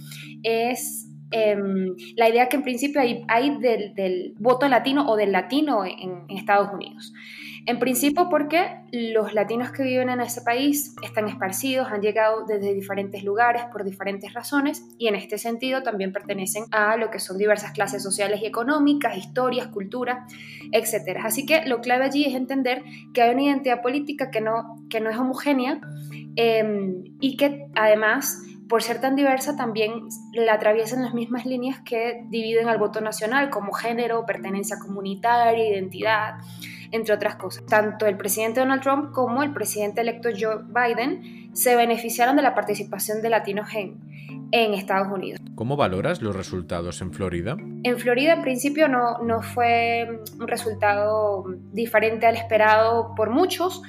es 0.42 1.10
em, 1.30 1.94
la 2.16 2.28
idea 2.28 2.48
que 2.48 2.56
en 2.56 2.62
principio 2.62 3.00
hay, 3.00 3.24
hay 3.28 3.58
del, 3.58 3.94
del, 3.94 4.34
voto 4.38 4.66
latino 4.68 5.06
o 5.08 5.16
del 5.16 5.32
latino 5.32 5.84
en, 5.84 6.24
en 6.28 6.38
Estados 6.38 6.72
Unidos. 6.72 7.12
En 7.66 7.78
principio 7.78 8.28
porque 8.28 8.80
los 8.92 9.32
latinos 9.32 9.70
que 9.70 9.82
viven 9.82 10.10
en 10.10 10.20
ese 10.20 10.42
país 10.42 10.94
están 11.02 11.28
esparcidos, 11.28 11.88
han 11.90 12.02
llegado 12.02 12.44
desde 12.44 12.74
diferentes 12.74 13.24
lugares 13.24 13.64
por 13.72 13.84
diferentes 13.84 14.34
razones 14.34 14.84
y 14.98 15.08
en 15.08 15.14
este 15.14 15.38
sentido 15.38 15.82
también 15.82 16.12
pertenecen 16.12 16.64
a 16.72 16.96
lo 16.96 17.10
que 17.10 17.18
son 17.18 17.38
diversas 17.38 17.72
clases 17.72 18.02
sociales 18.02 18.42
y 18.42 18.46
económicas, 18.46 19.16
historias, 19.16 19.68
cultura, 19.68 20.26
etc. 20.72 21.20
Así 21.22 21.46
que 21.46 21.64
lo 21.64 21.80
clave 21.80 22.04
allí 22.04 22.26
es 22.26 22.34
entender 22.34 22.82
que 23.14 23.22
hay 23.22 23.32
una 23.32 23.44
identidad 23.44 23.80
política 23.80 24.30
que 24.30 24.42
no, 24.42 24.76
que 24.90 25.00
no 25.00 25.08
es 25.08 25.16
homogénea 25.16 25.80
eh, 26.36 27.02
y 27.20 27.36
que 27.38 27.66
además 27.74 28.42
por 28.68 28.82
ser 28.82 29.00
tan 29.00 29.14
diversa, 29.14 29.56
también 29.56 30.08
la 30.32 30.54
atraviesan 30.54 31.02
las 31.02 31.14
mismas 31.14 31.44
líneas 31.44 31.80
que 31.84 32.24
dividen 32.28 32.68
al 32.68 32.78
voto 32.78 33.00
nacional, 33.00 33.50
como 33.50 33.72
género, 33.72 34.24
pertenencia 34.26 34.78
comunitaria, 34.78 35.68
identidad, 35.68 36.36
entre 36.94 37.12
otras 37.12 37.34
cosas. 37.34 37.64
Tanto 37.66 38.06
el 38.06 38.16
presidente 38.16 38.60
Donald 38.60 38.80
Trump 38.80 39.12
como 39.12 39.42
el 39.42 39.52
presidente 39.52 40.00
electo 40.00 40.28
Joe 40.38 40.60
Biden 40.68 41.43
se 41.54 41.76
beneficiaron 41.76 42.36
de 42.36 42.42
la 42.42 42.54
participación 42.54 43.22
de 43.22 43.30
latinos 43.30 43.68
en, 43.74 43.98
en 44.52 44.74
Estados 44.74 45.08
Unidos. 45.10 45.40
¿Cómo 45.54 45.76
valoras 45.76 46.20
los 46.20 46.34
resultados 46.34 47.00
en 47.00 47.12
Florida? 47.12 47.56
En 47.84 47.98
Florida, 47.98 48.34
en 48.34 48.42
principio, 48.42 48.88
no, 48.88 49.18
no 49.18 49.40
fue 49.40 50.20
un 50.38 50.48
resultado 50.48 51.44
diferente 51.72 52.26
al 52.26 52.36
esperado 52.36 53.14
por 53.14 53.30
muchos 53.30 53.82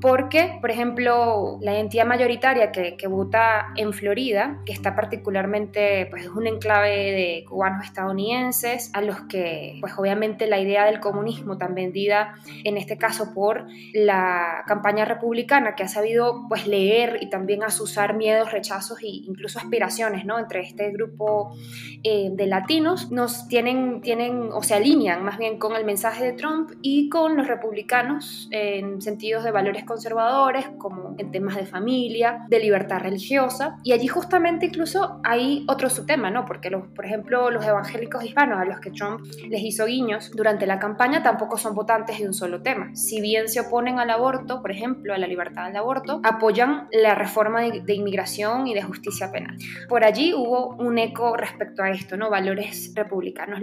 porque, 0.00 0.58
por 0.60 0.70
ejemplo, 0.70 1.58
la 1.62 1.78
entidad 1.78 2.06
mayoritaria 2.06 2.70
que, 2.70 2.96
que, 2.96 3.06
vota 3.06 3.68
en 3.76 3.92
Florida, 3.92 4.60
que 4.66 4.72
está 4.72 4.94
particularmente, 4.94 6.06
pues 6.10 6.24
es 6.24 6.28
un 6.28 6.46
enclave 6.46 7.12
de 7.12 7.44
cubanos 7.48 7.84
estadounidenses, 7.84 8.90
a 8.92 9.00
los 9.00 9.22
que, 9.22 9.78
pues 9.80 9.94
obviamente 9.96 10.46
la 10.46 10.60
idea 10.60 10.84
del 10.84 11.00
comunismo 11.00 11.56
tan 11.56 11.74
vendida, 11.74 12.34
en 12.64 12.76
este 12.76 12.98
caso 12.98 13.32
por 13.34 13.66
la 13.94 14.64
campaña 14.66 15.04
republicana, 15.04 15.74
que 15.74 15.84
ha 15.84 15.88
sabido, 15.88 16.44
pues 16.48 16.66
leer 16.66 17.05
y 17.20 17.30
también 17.30 17.62
asusar 17.62 18.16
miedos, 18.16 18.52
rechazos 18.52 19.02
e 19.02 19.06
incluso 19.06 19.58
aspiraciones, 19.58 20.24
¿no? 20.24 20.38
Entre 20.38 20.60
este 20.60 20.90
grupo 20.90 21.54
eh, 22.02 22.30
de 22.32 22.46
latinos, 22.46 23.10
nos 23.10 23.48
tienen, 23.48 24.00
tienen, 24.00 24.50
o 24.52 24.62
se 24.62 24.74
alinean 24.74 25.24
más 25.24 25.38
bien 25.38 25.58
con 25.58 25.76
el 25.76 25.84
mensaje 25.84 26.24
de 26.24 26.32
Trump 26.32 26.70
y 26.82 27.08
con 27.08 27.36
los 27.36 27.46
republicanos 27.46 28.48
en 28.50 29.00
sentidos 29.00 29.44
de 29.44 29.50
valores 29.50 29.84
conservadores, 29.84 30.66
como 30.78 31.14
en 31.18 31.30
temas 31.30 31.56
de 31.56 31.66
familia, 31.66 32.44
de 32.48 32.60
libertad 32.60 33.00
religiosa. 33.00 33.78
Y 33.82 33.92
allí 33.92 34.08
justamente 34.08 34.66
incluso 34.66 35.20
hay 35.24 35.64
otro 35.68 35.90
subtema, 35.90 36.30
¿no? 36.30 36.44
Porque, 36.44 36.70
los, 36.70 36.86
por 36.88 37.04
ejemplo, 37.04 37.50
los 37.50 37.64
evangélicos 37.64 38.24
hispanos 38.24 38.60
a 38.60 38.64
los 38.64 38.80
que 38.80 38.90
Trump 38.90 39.20
les 39.48 39.62
hizo 39.62 39.86
guiños 39.86 40.30
durante 40.32 40.66
la 40.66 40.78
campaña 40.78 41.22
tampoco 41.22 41.56
son 41.58 41.74
votantes 41.74 42.18
de 42.18 42.26
un 42.26 42.34
solo 42.34 42.62
tema. 42.62 42.94
Si 42.94 43.20
bien 43.20 43.48
se 43.48 43.60
oponen 43.60 43.98
al 43.98 44.10
aborto, 44.10 44.60
por 44.62 44.70
ejemplo, 44.70 45.14
a 45.14 45.18
la 45.18 45.26
libertad 45.26 45.66
del 45.66 45.76
aborto, 45.76 46.20
apoyan 46.22 46.88
la 47.02 47.14
reforma 47.14 47.62
de, 47.62 47.94
inmigración 47.94 48.66
y 48.66 48.74
de 48.74 48.82
justicia 48.82 49.30
penal. 49.30 49.56
Por 49.88 50.04
allí 50.04 50.34
hubo 50.34 50.74
un 50.76 50.98
eco 50.98 51.36
respecto 51.36 51.82
a 51.82 51.90
esto, 51.90 52.16
¿no? 52.16 52.30
Valores 52.30 52.92
republicanos. 52.94 53.60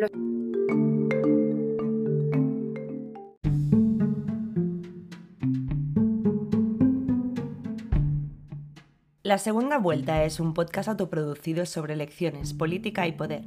La 9.23 9.37
Segunda 9.37 9.77
Vuelta 9.77 10.23
es 10.25 10.39
un 10.39 10.53
podcast 10.53 10.89
autoproducido 10.89 11.65
sobre 11.65 11.93
elecciones, 11.93 12.53
política 12.53 13.07
y 13.07 13.13
poder. 13.13 13.45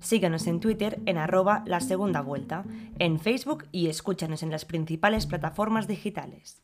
Síguenos 0.00 0.46
en 0.46 0.60
Twitter 0.60 1.00
en 1.04 1.18
arroba 1.18 1.64
la 1.66 1.80
segunda 1.80 2.20
vuelta, 2.20 2.64
en 2.98 3.18
Facebook 3.18 3.64
y 3.72 3.88
escúchanos 3.88 4.42
en 4.42 4.50
las 4.50 4.64
principales 4.64 5.26
plataformas 5.26 5.88
digitales. 5.88 6.62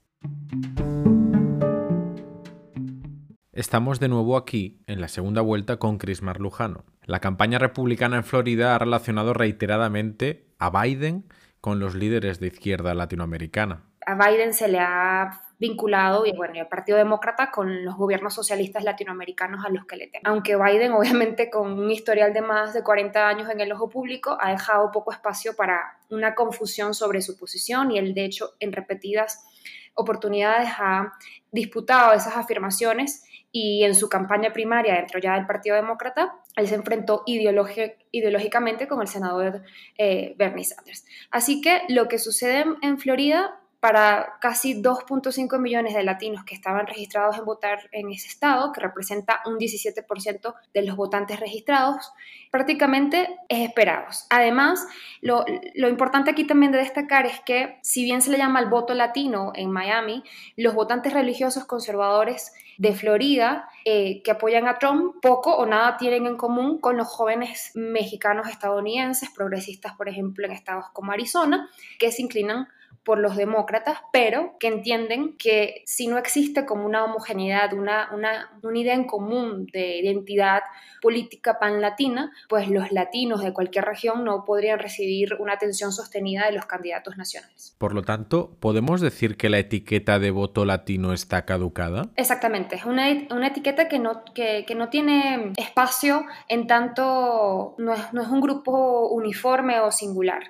Estamos 3.62 4.00
de 4.00 4.08
nuevo 4.08 4.36
aquí, 4.36 4.80
en 4.88 5.00
la 5.00 5.06
segunda 5.06 5.40
vuelta, 5.40 5.76
con 5.76 5.96
Chris 5.96 6.20
Marlujano. 6.20 6.84
La 7.04 7.20
campaña 7.20 7.60
republicana 7.60 8.16
en 8.16 8.24
Florida 8.24 8.74
ha 8.74 8.78
relacionado 8.80 9.34
reiteradamente 9.34 10.48
a 10.58 10.68
Biden 10.70 11.28
con 11.60 11.78
los 11.78 11.94
líderes 11.94 12.40
de 12.40 12.48
izquierda 12.48 12.92
latinoamericana. 12.92 13.84
A 14.04 14.16
Biden 14.16 14.52
se 14.52 14.66
le 14.66 14.80
ha 14.80 15.44
vinculado 15.60 16.26
y 16.26 16.32
bueno, 16.32 16.54
el 16.56 16.66
Partido 16.66 16.98
Demócrata 16.98 17.52
con 17.52 17.84
los 17.84 17.94
gobiernos 17.94 18.34
socialistas 18.34 18.82
latinoamericanos 18.82 19.64
a 19.64 19.68
los 19.68 19.86
que 19.86 19.94
le 19.94 20.08
temen. 20.08 20.26
Aunque 20.26 20.56
Biden, 20.56 20.90
obviamente, 20.98 21.48
con 21.48 21.78
un 21.78 21.88
historial 21.88 22.32
de 22.32 22.42
más 22.42 22.74
de 22.74 22.82
40 22.82 23.28
años 23.28 23.48
en 23.48 23.60
el 23.60 23.70
ojo 23.70 23.88
público, 23.88 24.36
ha 24.40 24.50
dejado 24.50 24.90
poco 24.90 25.12
espacio 25.12 25.54
para 25.54 25.98
una 26.10 26.34
confusión 26.34 26.94
sobre 26.94 27.22
su 27.22 27.38
posición 27.38 27.92
y 27.92 27.98
él, 27.98 28.12
de 28.12 28.24
hecho, 28.24 28.54
en 28.58 28.72
repetidas 28.72 29.46
oportunidades 29.94 30.68
ha 30.78 31.12
disputado 31.52 32.12
esas 32.12 32.36
afirmaciones 32.36 33.24
y 33.52 33.84
en 33.84 33.94
su 33.94 34.08
campaña 34.08 34.52
primaria 34.52 34.94
dentro 34.94 35.20
ya 35.20 35.34
del 35.34 35.46
Partido 35.46 35.76
Demócrata, 35.76 36.34
él 36.56 36.66
se 36.66 36.74
enfrentó 36.74 37.22
ideológicamente 37.26 38.88
con 38.88 39.02
el 39.02 39.08
senador 39.08 39.62
eh, 39.98 40.34
Bernie 40.38 40.64
Sanders. 40.64 41.04
Así 41.30 41.60
que 41.60 41.82
lo 41.88 42.08
que 42.08 42.18
sucede 42.18 42.64
en 42.80 42.98
Florida 42.98 43.58
para 43.82 44.38
casi 44.40 44.80
2.5 44.80 45.58
millones 45.58 45.94
de 45.94 46.04
latinos 46.04 46.44
que 46.44 46.54
estaban 46.54 46.86
registrados 46.86 47.36
en 47.36 47.44
votar 47.44 47.90
en 47.90 48.12
ese 48.12 48.28
estado, 48.28 48.72
que 48.72 48.80
representa 48.80 49.40
un 49.44 49.58
17% 49.58 50.54
de 50.72 50.82
los 50.82 50.94
votantes 50.94 51.40
registrados, 51.40 52.12
prácticamente 52.52 53.40
es 53.48 53.68
esperados. 53.68 54.24
Además, 54.30 54.86
lo, 55.20 55.44
lo, 55.74 55.88
importante 55.88 56.30
aquí 56.30 56.44
también 56.44 56.70
de 56.70 56.78
destacar 56.78 57.26
es 57.26 57.40
que 57.40 57.80
si 57.82 58.04
bien 58.04 58.22
se 58.22 58.30
le 58.30 58.38
llama 58.38 58.60
el 58.60 58.66
voto 58.66 58.94
latino 58.94 59.50
en 59.56 59.72
Miami, 59.72 60.22
los 60.56 60.74
votantes 60.74 61.12
religiosos 61.12 61.64
conservadores 61.64 62.52
de 62.78 62.92
Florida 62.94 63.68
eh, 63.84 64.22
que 64.22 64.30
apoyan 64.30 64.68
a 64.68 64.78
Trump 64.78 65.16
poco 65.20 65.54
o 65.56 65.66
nada 65.66 65.96
tienen 65.96 66.26
en 66.26 66.36
común 66.36 66.80
con 66.80 66.96
los 66.96 67.08
jóvenes 67.08 67.72
mexicanos 67.74 68.48
estadounidenses, 68.48 69.30
progresistas, 69.30 69.94
por 69.94 70.08
ejemplo, 70.08 70.46
en 70.46 70.52
estados 70.52 70.86
como 70.92 71.12
Arizona, 71.12 71.68
que 71.98 72.12
se 72.12 72.22
inclinan 72.22 72.68
por 73.04 73.18
los 73.18 73.36
demócratas, 73.36 73.98
pero 74.12 74.56
que 74.60 74.68
entienden 74.68 75.36
que 75.36 75.82
si 75.86 76.06
no 76.06 76.18
existe 76.18 76.64
como 76.64 76.86
una 76.86 77.04
homogeneidad, 77.04 77.72
una, 77.72 78.10
una, 78.12 78.50
una 78.62 78.78
idea 78.78 78.94
en 78.94 79.04
común 79.04 79.66
de 79.72 79.98
identidad 79.98 80.62
política 81.00 81.58
pan-latina, 81.58 82.32
pues 82.48 82.68
los 82.68 82.92
latinos 82.92 83.42
de 83.42 83.52
cualquier 83.52 83.84
región 83.84 84.24
no 84.24 84.44
podrían 84.44 84.78
recibir 84.78 85.34
una 85.40 85.54
atención 85.54 85.92
sostenida 85.92 86.46
de 86.46 86.52
los 86.52 86.66
candidatos 86.66 87.16
nacionales. 87.16 87.74
Por 87.76 87.92
lo 87.92 88.02
tanto, 88.02 88.56
¿podemos 88.60 89.00
decir 89.00 89.36
que 89.36 89.50
la 89.50 89.58
etiqueta 89.58 90.20
de 90.20 90.30
voto 90.30 90.64
latino 90.64 91.12
está 91.12 91.44
caducada? 91.44 92.08
Exactamente, 92.16 92.76
es 92.76 92.84
una, 92.84 93.08
una 93.30 93.48
etiqueta 93.48 93.88
que 93.88 93.98
no, 93.98 94.24
que, 94.32 94.64
que, 94.64 94.74
no 94.76 94.88
tiene 94.88 95.52
espacio 95.56 96.24
en 96.48 96.66
tanto 96.66 97.74
no 97.78 97.94
es, 97.94 98.12
no 98.12 98.22
es 98.22 98.28
un 98.28 98.40
grupo 98.40 99.08
uniforme 99.08 99.80
o 99.80 99.90
singular. 99.90 100.44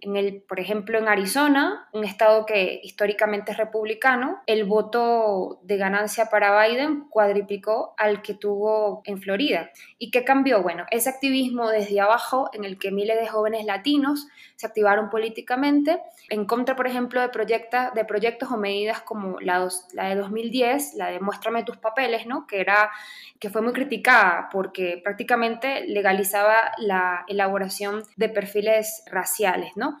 En 0.00 0.16
el, 0.16 0.42
por 0.42 0.60
ejemplo, 0.60 0.98
en 0.98 1.08
Arizona, 1.08 1.88
un 1.98 2.04
estado 2.04 2.46
que 2.46 2.80
históricamente 2.82 3.52
es 3.52 3.58
republicano, 3.58 4.40
el 4.46 4.64
voto 4.64 5.60
de 5.62 5.76
ganancia 5.76 6.26
para 6.26 6.66
Biden 6.66 7.08
cuadriplicó 7.08 7.94
al 7.98 8.22
que 8.22 8.34
tuvo 8.34 9.02
en 9.04 9.20
Florida. 9.20 9.70
¿Y 9.98 10.10
qué 10.10 10.24
cambió? 10.24 10.62
Bueno, 10.62 10.86
ese 10.90 11.10
activismo 11.10 11.68
desde 11.68 12.00
abajo 12.00 12.50
en 12.52 12.64
el 12.64 12.78
que 12.78 12.90
miles 12.90 13.20
de 13.20 13.26
jóvenes 13.26 13.64
latinos 13.64 14.28
se 14.56 14.66
activaron 14.66 15.10
políticamente 15.10 16.00
en 16.30 16.44
contra, 16.46 16.76
por 16.76 16.86
ejemplo, 16.86 17.20
de, 17.20 17.28
proyecta, 17.28 17.92
de 17.94 18.04
proyectos 18.04 18.50
o 18.50 18.56
medidas 18.56 19.02
como 19.02 19.40
la, 19.40 19.68
la 19.92 20.08
de 20.08 20.14
2010, 20.16 20.94
la 20.94 21.08
de 21.08 21.20
Muéstrame 21.20 21.64
tus 21.64 21.76
papeles, 21.76 22.26
¿no? 22.26 22.46
que, 22.46 22.60
era, 22.60 22.90
que 23.38 23.50
fue 23.50 23.62
muy 23.62 23.72
criticada 23.72 24.48
porque 24.52 25.00
prácticamente 25.02 25.86
legalizaba 25.86 26.72
la 26.78 27.24
elaboración 27.28 28.02
de 28.16 28.28
perfiles 28.28 29.04
raciales. 29.10 29.72
¿no? 29.76 29.98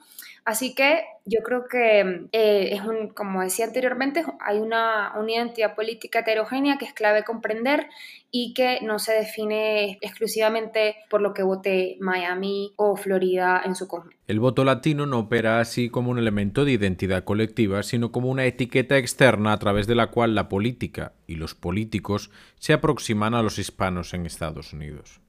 Así 0.48 0.74
que 0.74 1.02
yo 1.26 1.40
creo 1.44 1.66
que 1.68 2.26
eh, 2.32 2.70
es 2.72 2.80
un, 2.80 3.08
como 3.08 3.42
decía 3.42 3.66
anteriormente, 3.66 4.24
hay 4.40 4.60
una, 4.60 5.12
una, 5.14 5.30
identidad 5.30 5.74
política 5.74 6.20
heterogénea 6.20 6.78
que 6.78 6.86
es 6.86 6.94
clave 6.94 7.22
comprender 7.22 7.86
y 8.30 8.54
que 8.54 8.78
no 8.80 8.98
se 8.98 9.12
define 9.12 9.98
exclusivamente 10.00 10.96
por 11.10 11.20
lo 11.20 11.34
que 11.34 11.42
vote 11.42 11.98
Miami 12.00 12.72
o 12.76 12.96
Florida 12.96 13.60
en 13.62 13.74
su 13.74 13.86
conjunto. 13.88 14.16
El 14.26 14.40
voto 14.40 14.64
latino 14.64 15.04
no 15.04 15.18
opera 15.18 15.60
así 15.60 15.90
como 15.90 16.12
un 16.12 16.18
elemento 16.18 16.64
de 16.64 16.72
identidad 16.72 17.24
colectiva, 17.24 17.82
sino 17.82 18.10
como 18.10 18.30
una 18.30 18.46
etiqueta 18.46 18.96
externa 18.96 19.52
a 19.52 19.58
través 19.58 19.86
de 19.86 19.96
la 19.96 20.06
cual 20.06 20.34
la 20.34 20.48
política 20.48 21.12
y 21.26 21.34
los 21.34 21.54
políticos 21.54 22.30
se 22.58 22.72
aproximan 22.72 23.34
a 23.34 23.42
los 23.42 23.58
hispanos 23.58 24.14
en 24.14 24.24
Estados 24.24 24.72
Unidos. 24.72 25.20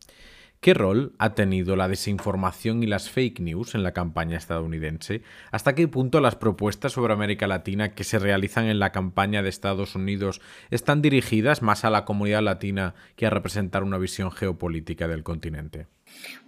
¿Qué 0.61 0.73
rol 0.73 1.13
ha 1.19 1.35
tenido 1.35 1.77
la 1.77 1.87
desinformación 1.87 2.83
y 2.83 2.85
las 2.85 3.09
fake 3.09 3.39
news 3.39 3.75
en 3.75 3.83
la 3.83 3.93
campaña 3.93 4.35
estadounidense? 4.35 5.21
¿Hasta 5.51 5.73
qué 5.73 5.87
punto 5.87 6.19
las 6.19 6.35
propuestas 6.35 6.91
sobre 6.91 7.13
América 7.13 7.47
Latina 7.47 7.93
que 7.93 8.03
se 8.03 8.19
realizan 8.19 8.65
en 8.65 8.77
la 8.77 8.91
campaña 8.91 9.41
de 9.41 9.47
Estados 9.47 9.95
Unidos 9.95 10.41
están 10.69 11.01
dirigidas 11.01 11.61
más 11.61 11.85
a 11.85 11.89
la 11.89 12.03
comunidad 12.03 12.41
latina 12.41 12.93
que 13.15 13.25
a 13.25 13.29
representar 13.29 13.83
una 13.83 13.97
visión 13.97 14.33
geopolítica 14.33 15.07
del 15.07 15.23
continente? 15.23 15.87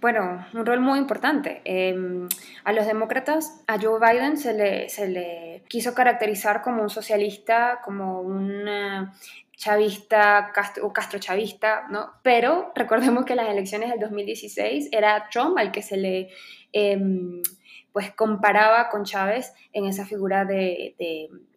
Bueno, 0.00 0.46
un 0.52 0.66
rol 0.66 0.80
muy 0.80 0.98
importante. 0.98 1.62
Em, 1.64 2.28
a 2.64 2.72
los 2.72 2.86
demócratas, 2.86 3.62
a 3.66 3.78
Joe 3.80 3.98
Biden 4.00 4.36
se 4.36 4.52
le, 4.52 4.88
se 4.88 5.08
le 5.08 5.62
quiso 5.68 5.94
caracterizar 5.94 6.62
como 6.62 6.82
un 6.82 6.90
socialista, 6.90 7.80
como 7.84 8.20
un 8.20 8.66
chavista 9.56 10.52
o 10.82 10.92
castrochavista, 10.92 11.86
¿no? 11.88 12.14
Pero 12.22 12.72
recordemos 12.74 13.24
que 13.24 13.36
las 13.36 13.48
elecciones 13.48 13.90
del 13.90 14.00
2016 14.00 14.88
era 14.90 15.28
Trump 15.30 15.56
al 15.56 15.70
que 15.70 15.82
se 15.82 15.96
le 15.96 16.30
em, 16.72 17.40
pues 17.92 18.10
comparaba 18.12 18.88
con 18.88 19.04
Chávez 19.04 19.52
en 19.72 19.86
esa 19.86 20.06
figura 20.06 20.44
de, 20.44 20.94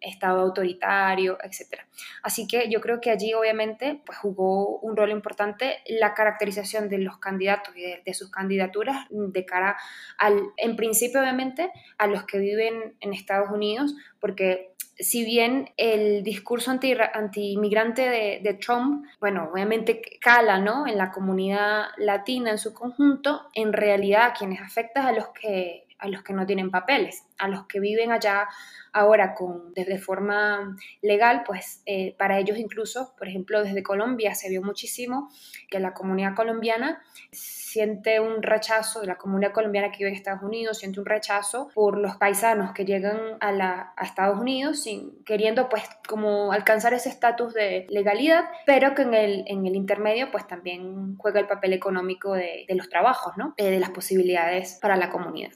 Estado 0.00 0.40
autoritario, 0.40 1.36
etc. 1.42 1.80
Así 2.22 2.46
que 2.46 2.70
yo 2.70 2.80
creo 2.80 3.00
que 3.00 3.10
allí 3.10 3.34
obviamente 3.34 4.00
pues 4.06 4.18
jugó 4.18 4.78
un 4.78 4.96
rol 4.96 5.10
importante 5.10 5.78
la 5.86 6.14
caracterización 6.14 6.88
de 6.88 6.98
los 6.98 7.18
candidatos 7.18 7.76
y 7.76 7.82
de, 7.82 8.02
de 8.04 8.14
sus 8.14 8.30
candidaturas 8.30 9.06
de 9.10 9.44
cara 9.44 9.76
al, 10.16 10.40
en 10.58 10.76
principio 10.76 11.20
obviamente, 11.20 11.72
a 11.98 12.06
los 12.06 12.24
que 12.24 12.38
viven 12.38 12.94
en 13.00 13.14
Estados 13.14 13.50
Unidos, 13.50 13.96
porque 14.20 14.76
si 14.98 15.24
bien 15.24 15.70
el 15.76 16.22
discurso 16.22 16.70
anti-inmigrante 16.70 18.40
de, 18.42 18.54
Trump, 18.54 19.06
bueno, 19.20 19.50
obviamente 19.52 20.00
cala 20.20 20.58
¿no? 20.58 20.86
en 20.86 20.96
la 20.96 21.10
comunidad 21.10 21.86
latina 21.98 22.50
en 22.50 22.58
su 22.58 22.72
conjunto, 22.72 23.42
en 23.54 23.72
realidad 23.72 24.32
quienes 24.36 24.60
afectan 24.60 25.06
a 25.06 25.12
los 25.12 25.28
que 25.28 25.85
a 25.98 26.08
los 26.08 26.22
que 26.22 26.32
no 26.32 26.46
tienen 26.46 26.70
papeles, 26.70 27.24
a 27.38 27.48
los 27.48 27.66
que 27.66 27.80
viven 27.80 28.12
allá 28.12 28.48
ahora 28.92 29.34
con, 29.34 29.74
desde 29.74 29.98
forma 29.98 30.76
legal, 31.02 31.42
pues 31.44 31.82
eh, 31.86 32.14
para 32.18 32.38
ellos 32.38 32.58
incluso, 32.58 33.14
por 33.18 33.28
ejemplo, 33.28 33.62
desde 33.62 33.82
Colombia 33.82 34.34
se 34.34 34.48
vio 34.48 34.62
muchísimo 34.62 35.30
que 35.70 35.80
la 35.80 35.92
comunidad 35.92 36.34
colombiana 36.34 37.02
siente 37.30 38.20
un 38.20 38.42
rechazo, 38.42 39.02
de 39.02 39.06
la 39.06 39.18
comunidad 39.18 39.52
colombiana 39.52 39.90
que 39.90 39.98
vive 39.98 40.10
en 40.10 40.16
Estados 40.16 40.42
Unidos 40.42 40.78
siente 40.78 40.98
un 40.98 41.04
rechazo 41.04 41.68
por 41.74 41.98
los 41.98 42.16
paisanos 42.16 42.72
que 42.72 42.86
llegan 42.86 43.36
a, 43.40 43.92
Estados 44.02 44.40
Unidos 44.40 44.82
sin, 44.82 45.22
queriendo 45.24 45.68
pues 45.68 45.82
como 46.08 46.52
alcanzar 46.52 46.94
ese 46.94 47.10
estatus 47.10 47.52
de 47.52 47.86
legalidad, 47.90 48.44
pero 48.64 48.94
que 48.94 49.02
en 49.02 49.14
el, 49.14 49.44
en 49.46 49.66
el 49.66 49.76
intermedio 49.76 50.30
pues 50.30 50.46
también 50.46 51.16
juega 51.18 51.40
el 51.40 51.46
papel 51.46 51.74
económico 51.74 52.32
de, 52.32 52.64
de 52.66 52.74
los 52.74 52.88
trabajos, 52.88 53.36
¿no? 53.36 53.52
Eh, 53.58 53.70
de 53.70 53.80
las 53.80 53.90
posibilidades 53.90 54.78
para 54.80 54.96
la 54.96 55.10
comunidad. 55.10 55.50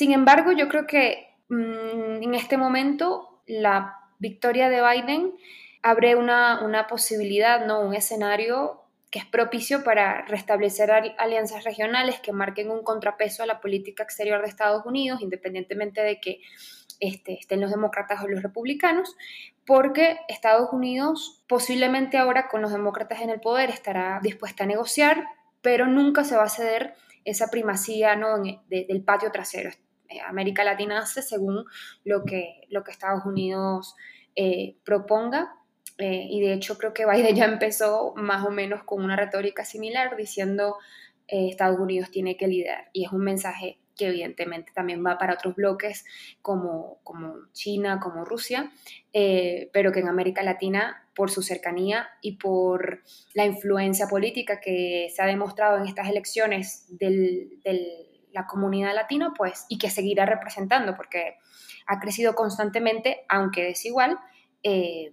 Sin 0.00 0.12
embargo, 0.12 0.52
yo 0.52 0.70
creo 0.70 0.86
que 0.86 1.28
mm, 1.50 2.22
en 2.22 2.34
este 2.34 2.56
momento 2.56 3.42
la 3.46 3.98
victoria 4.18 4.70
de 4.70 4.80
Biden 4.80 5.34
abre 5.82 6.16
una, 6.16 6.64
una 6.64 6.86
posibilidad, 6.86 7.66
¿no? 7.66 7.82
un 7.82 7.94
escenario 7.94 8.80
que 9.10 9.18
es 9.18 9.26
propicio 9.26 9.84
para 9.84 10.22
restablecer 10.22 10.90
alianzas 11.18 11.64
regionales 11.64 12.18
que 12.20 12.32
marquen 12.32 12.70
un 12.70 12.82
contrapeso 12.82 13.42
a 13.42 13.46
la 13.46 13.60
política 13.60 14.02
exterior 14.02 14.40
de 14.40 14.48
Estados 14.48 14.86
Unidos, 14.86 15.20
independientemente 15.20 16.00
de 16.00 16.18
que 16.18 16.40
este, 16.98 17.34
estén 17.34 17.60
los 17.60 17.70
demócratas 17.70 18.24
o 18.24 18.26
los 18.26 18.42
republicanos, 18.42 19.14
porque 19.66 20.20
Estados 20.28 20.72
Unidos 20.72 21.44
posiblemente 21.46 22.16
ahora 22.16 22.48
con 22.48 22.62
los 22.62 22.72
demócratas 22.72 23.20
en 23.20 23.28
el 23.28 23.40
poder 23.40 23.68
estará 23.68 24.18
dispuesta 24.22 24.64
a 24.64 24.66
negociar, 24.66 25.26
pero 25.60 25.86
nunca 25.86 26.24
se 26.24 26.38
va 26.38 26.44
a 26.44 26.48
ceder 26.48 26.94
esa 27.26 27.48
primacía 27.50 28.16
¿no? 28.16 28.42
del 28.42 29.02
patio 29.04 29.30
trasero. 29.30 29.72
Eh, 30.10 30.20
América 30.20 30.64
Latina 30.64 30.98
hace 30.98 31.22
según 31.22 31.64
lo 32.04 32.24
que, 32.24 32.62
lo 32.68 32.84
que 32.84 32.90
Estados 32.90 33.24
Unidos 33.24 33.94
eh, 34.36 34.76
proponga. 34.84 35.54
Eh, 35.98 36.26
y 36.28 36.40
de 36.40 36.54
hecho 36.54 36.76
creo 36.76 36.92
que 36.92 37.06
Biden 37.06 37.36
ya 37.36 37.44
empezó 37.46 38.14
más 38.16 38.44
o 38.44 38.50
menos 38.50 38.82
con 38.84 39.02
una 39.02 39.16
retórica 39.16 39.64
similar 39.64 40.16
diciendo 40.16 40.76
Estados 41.32 41.78
Unidos 41.78 42.10
tiene 42.10 42.36
que 42.36 42.48
liderar. 42.48 42.90
Y 42.92 43.04
es 43.04 43.12
un 43.12 43.22
mensaje 43.22 43.78
que 43.96 44.08
evidentemente 44.08 44.72
también 44.74 45.06
va 45.06 45.16
para 45.16 45.34
otros 45.34 45.54
bloques 45.54 46.04
como, 46.42 46.98
como 47.04 47.36
China, 47.52 48.00
como 48.02 48.24
Rusia, 48.24 48.72
pero 49.12 49.92
que 49.92 50.00
en 50.00 50.08
América 50.08 50.42
Latina, 50.42 51.06
por 51.14 51.30
su 51.30 51.42
cercanía 51.42 52.08
y 52.20 52.32
por 52.32 53.04
la 53.34 53.46
influencia 53.46 54.08
política 54.08 54.60
que 54.60 55.08
se 55.14 55.22
ha 55.22 55.26
demostrado 55.26 55.78
en 55.78 55.86
estas 55.86 56.08
elecciones 56.08 56.86
del 56.98 57.60
la 58.32 58.46
comunidad 58.46 58.94
latina, 58.94 59.32
pues, 59.36 59.66
y 59.68 59.78
que 59.78 59.90
seguirá 59.90 60.26
representando, 60.26 60.96
porque 60.96 61.38
ha 61.86 62.00
crecido 62.00 62.34
constantemente, 62.34 63.24
aunque 63.28 63.64
desigual, 63.64 64.18
eh, 64.62 65.10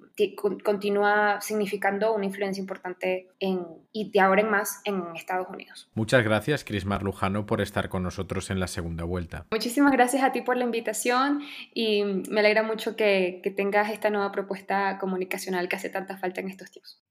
continúa 0.63 1.39
significando 1.39 2.13
una 2.13 2.25
influencia 2.25 2.59
importante 2.59 3.29
en, 3.39 3.65
y 3.93 4.11
de 4.11 4.19
ahora 4.19 4.41
en 4.41 4.49
más 4.49 4.81
en 4.83 5.01
Estados 5.15 5.47
Unidos. 5.47 5.89
Muchas 5.93 6.21
gracias, 6.23 6.65
Crismar 6.65 7.01
Lujano, 7.01 7.45
por 7.45 7.61
estar 7.61 7.87
con 7.87 8.03
nosotros 8.03 8.49
en 8.49 8.59
la 8.59 8.67
segunda 8.67 9.05
vuelta. 9.05 9.45
Muchísimas 9.49 9.93
gracias 9.93 10.23
a 10.23 10.33
ti 10.33 10.41
por 10.41 10.57
la 10.57 10.65
invitación 10.65 11.41
y 11.73 12.03
me 12.29 12.41
alegra 12.41 12.63
mucho 12.63 12.97
que, 12.97 13.39
que 13.41 13.51
tengas 13.51 13.89
esta 13.89 14.09
nueva 14.09 14.33
propuesta 14.33 14.97
comunicacional 14.97 15.69
que 15.69 15.77
hace 15.77 15.89
tanta 15.89 16.17
falta 16.17 16.41
en 16.41 16.49
estos 16.49 16.69
tiempos. 16.69 17.01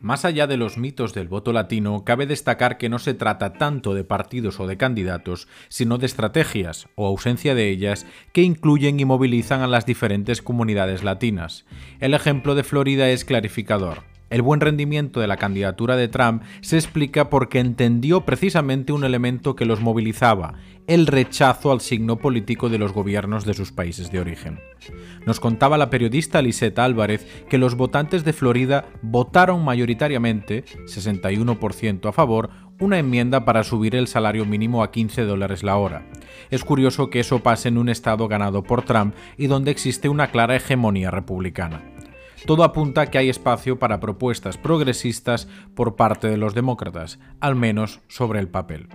Más 0.00 0.24
allá 0.24 0.46
de 0.46 0.56
los 0.56 0.78
mitos 0.78 1.12
del 1.12 1.26
voto 1.26 1.52
latino, 1.52 2.04
cabe 2.04 2.26
destacar 2.26 2.78
que 2.78 2.88
no 2.88 3.00
se 3.00 3.14
trata 3.14 3.54
tanto 3.54 3.94
de 3.94 4.04
partidos 4.04 4.60
o 4.60 4.68
de 4.68 4.76
candidatos, 4.76 5.48
sino 5.68 5.98
de 5.98 6.06
estrategias, 6.06 6.88
o 6.94 7.04
ausencia 7.04 7.56
de 7.56 7.68
ellas, 7.68 8.06
que 8.32 8.42
incluyen 8.42 9.00
y 9.00 9.04
movilizan 9.04 9.60
a 9.60 9.66
las 9.66 9.86
diferentes 9.86 10.40
comunidades 10.40 11.02
latinas. 11.02 11.64
El 11.98 12.14
ejemplo 12.14 12.54
de 12.54 12.62
Florida 12.62 13.10
es 13.10 13.24
clarificador. 13.24 14.04
El 14.30 14.42
buen 14.42 14.60
rendimiento 14.60 15.20
de 15.20 15.26
la 15.26 15.38
candidatura 15.38 15.96
de 15.96 16.08
Trump 16.08 16.42
se 16.60 16.76
explica 16.76 17.30
porque 17.30 17.60
entendió 17.60 18.26
precisamente 18.26 18.92
un 18.92 19.04
elemento 19.04 19.56
que 19.56 19.64
los 19.64 19.80
movilizaba, 19.80 20.54
el 20.86 21.06
rechazo 21.06 21.72
al 21.72 21.80
signo 21.80 22.16
político 22.16 22.68
de 22.68 22.78
los 22.78 22.92
gobiernos 22.92 23.46
de 23.46 23.54
sus 23.54 23.72
países 23.72 24.12
de 24.12 24.20
origen. 24.20 24.60
Nos 25.26 25.40
contaba 25.40 25.78
la 25.78 25.88
periodista 25.88 26.42
Lisette 26.42 26.78
Álvarez 26.78 27.26
que 27.48 27.56
los 27.56 27.74
votantes 27.74 28.24
de 28.24 28.34
Florida 28.34 28.86
votaron 29.00 29.64
mayoritariamente, 29.64 30.64
61% 30.86 32.08
a 32.08 32.12
favor, 32.12 32.50
una 32.80 32.98
enmienda 32.98 33.44
para 33.46 33.64
subir 33.64 33.96
el 33.96 34.08
salario 34.08 34.44
mínimo 34.44 34.82
a 34.82 34.90
15 34.90 35.22
dólares 35.22 35.62
la 35.62 35.76
hora. 35.76 36.06
Es 36.50 36.64
curioso 36.64 37.08
que 37.08 37.20
eso 37.20 37.42
pase 37.42 37.68
en 37.68 37.78
un 37.78 37.88
estado 37.88 38.28
ganado 38.28 38.62
por 38.62 38.82
Trump 38.82 39.14
y 39.38 39.46
donde 39.46 39.70
existe 39.70 40.08
una 40.08 40.30
clara 40.30 40.56
hegemonía 40.56 41.10
republicana 41.10 41.82
todo 42.46 42.64
apunta 42.64 43.02
a 43.02 43.06
que 43.06 43.18
hay 43.18 43.28
espacio 43.28 43.78
para 43.78 44.00
propuestas 44.00 44.58
progresistas 44.58 45.48
por 45.74 45.96
parte 45.96 46.28
de 46.28 46.36
los 46.36 46.54
demócratas, 46.54 47.18
al 47.40 47.56
menos 47.56 48.00
sobre 48.08 48.40
el 48.40 48.48
papel. 48.48 48.88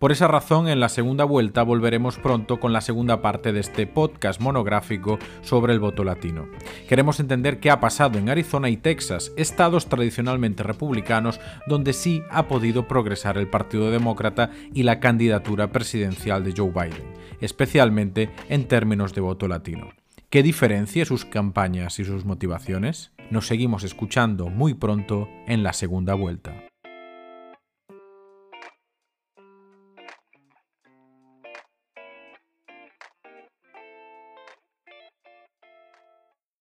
Por 0.00 0.12
esa 0.12 0.28
razón, 0.28 0.66
en 0.66 0.80
la 0.80 0.88
segunda 0.88 1.24
vuelta 1.24 1.62
volveremos 1.62 2.16
pronto 2.16 2.58
con 2.58 2.72
la 2.72 2.80
segunda 2.80 3.20
parte 3.20 3.52
de 3.52 3.60
este 3.60 3.86
podcast 3.86 4.40
monográfico 4.40 5.18
sobre 5.42 5.74
el 5.74 5.78
voto 5.78 6.04
latino. 6.04 6.48
Queremos 6.88 7.20
entender 7.20 7.60
qué 7.60 7.70
ha 7.70 7.80
pasado 7.80 8.18
en 8.18 8.30
Arizona 8.30 8.70
y 8.70 8.78
Texas, 8.78 9.30
estados 9.36 9.90
tradicionalmente 9.90 10.62
republicanos 10.62 11.38
donde 11.66 11.92
sí 11.92 12.22
ha 12.30 12.48
podido 12.48 12.88
progresar 12.88 13.36
el 13.36 13.50
Partido 13.50 13.90
Demócrata 13.90 14.50
y 14.72 14.84
la 14.84 15.00
candidatura 15.00 15.70
presidencial 15.70 16.44
de 16.44 16.54
Joe 16.56 16.70
Biden, 16.70 17.12
especialmente 17.42 18.30
en 18.48 18.68
términos 18.68 19.12
de 19.12 19.20
voto 19.20 19.48
latino. 19.48 19.99
¿Qué 20.30 20.44
diferencia 20.44 21.04
sus 21.04 21.24
campañas 21.24 21.98
y 21.98 22.04
sus 22.04 22.24
motivaciones? 22.24 23.10
Nos 23.32 23.48
seguimos 23.48 23.82
escuchando 23.82 24.48
muy 24.48 24.74
pronto 24.74 25.28
en 25.48 25.64
la 25.64 25.72
segunda 25.72 26.14
vuelta. 26.14 26.54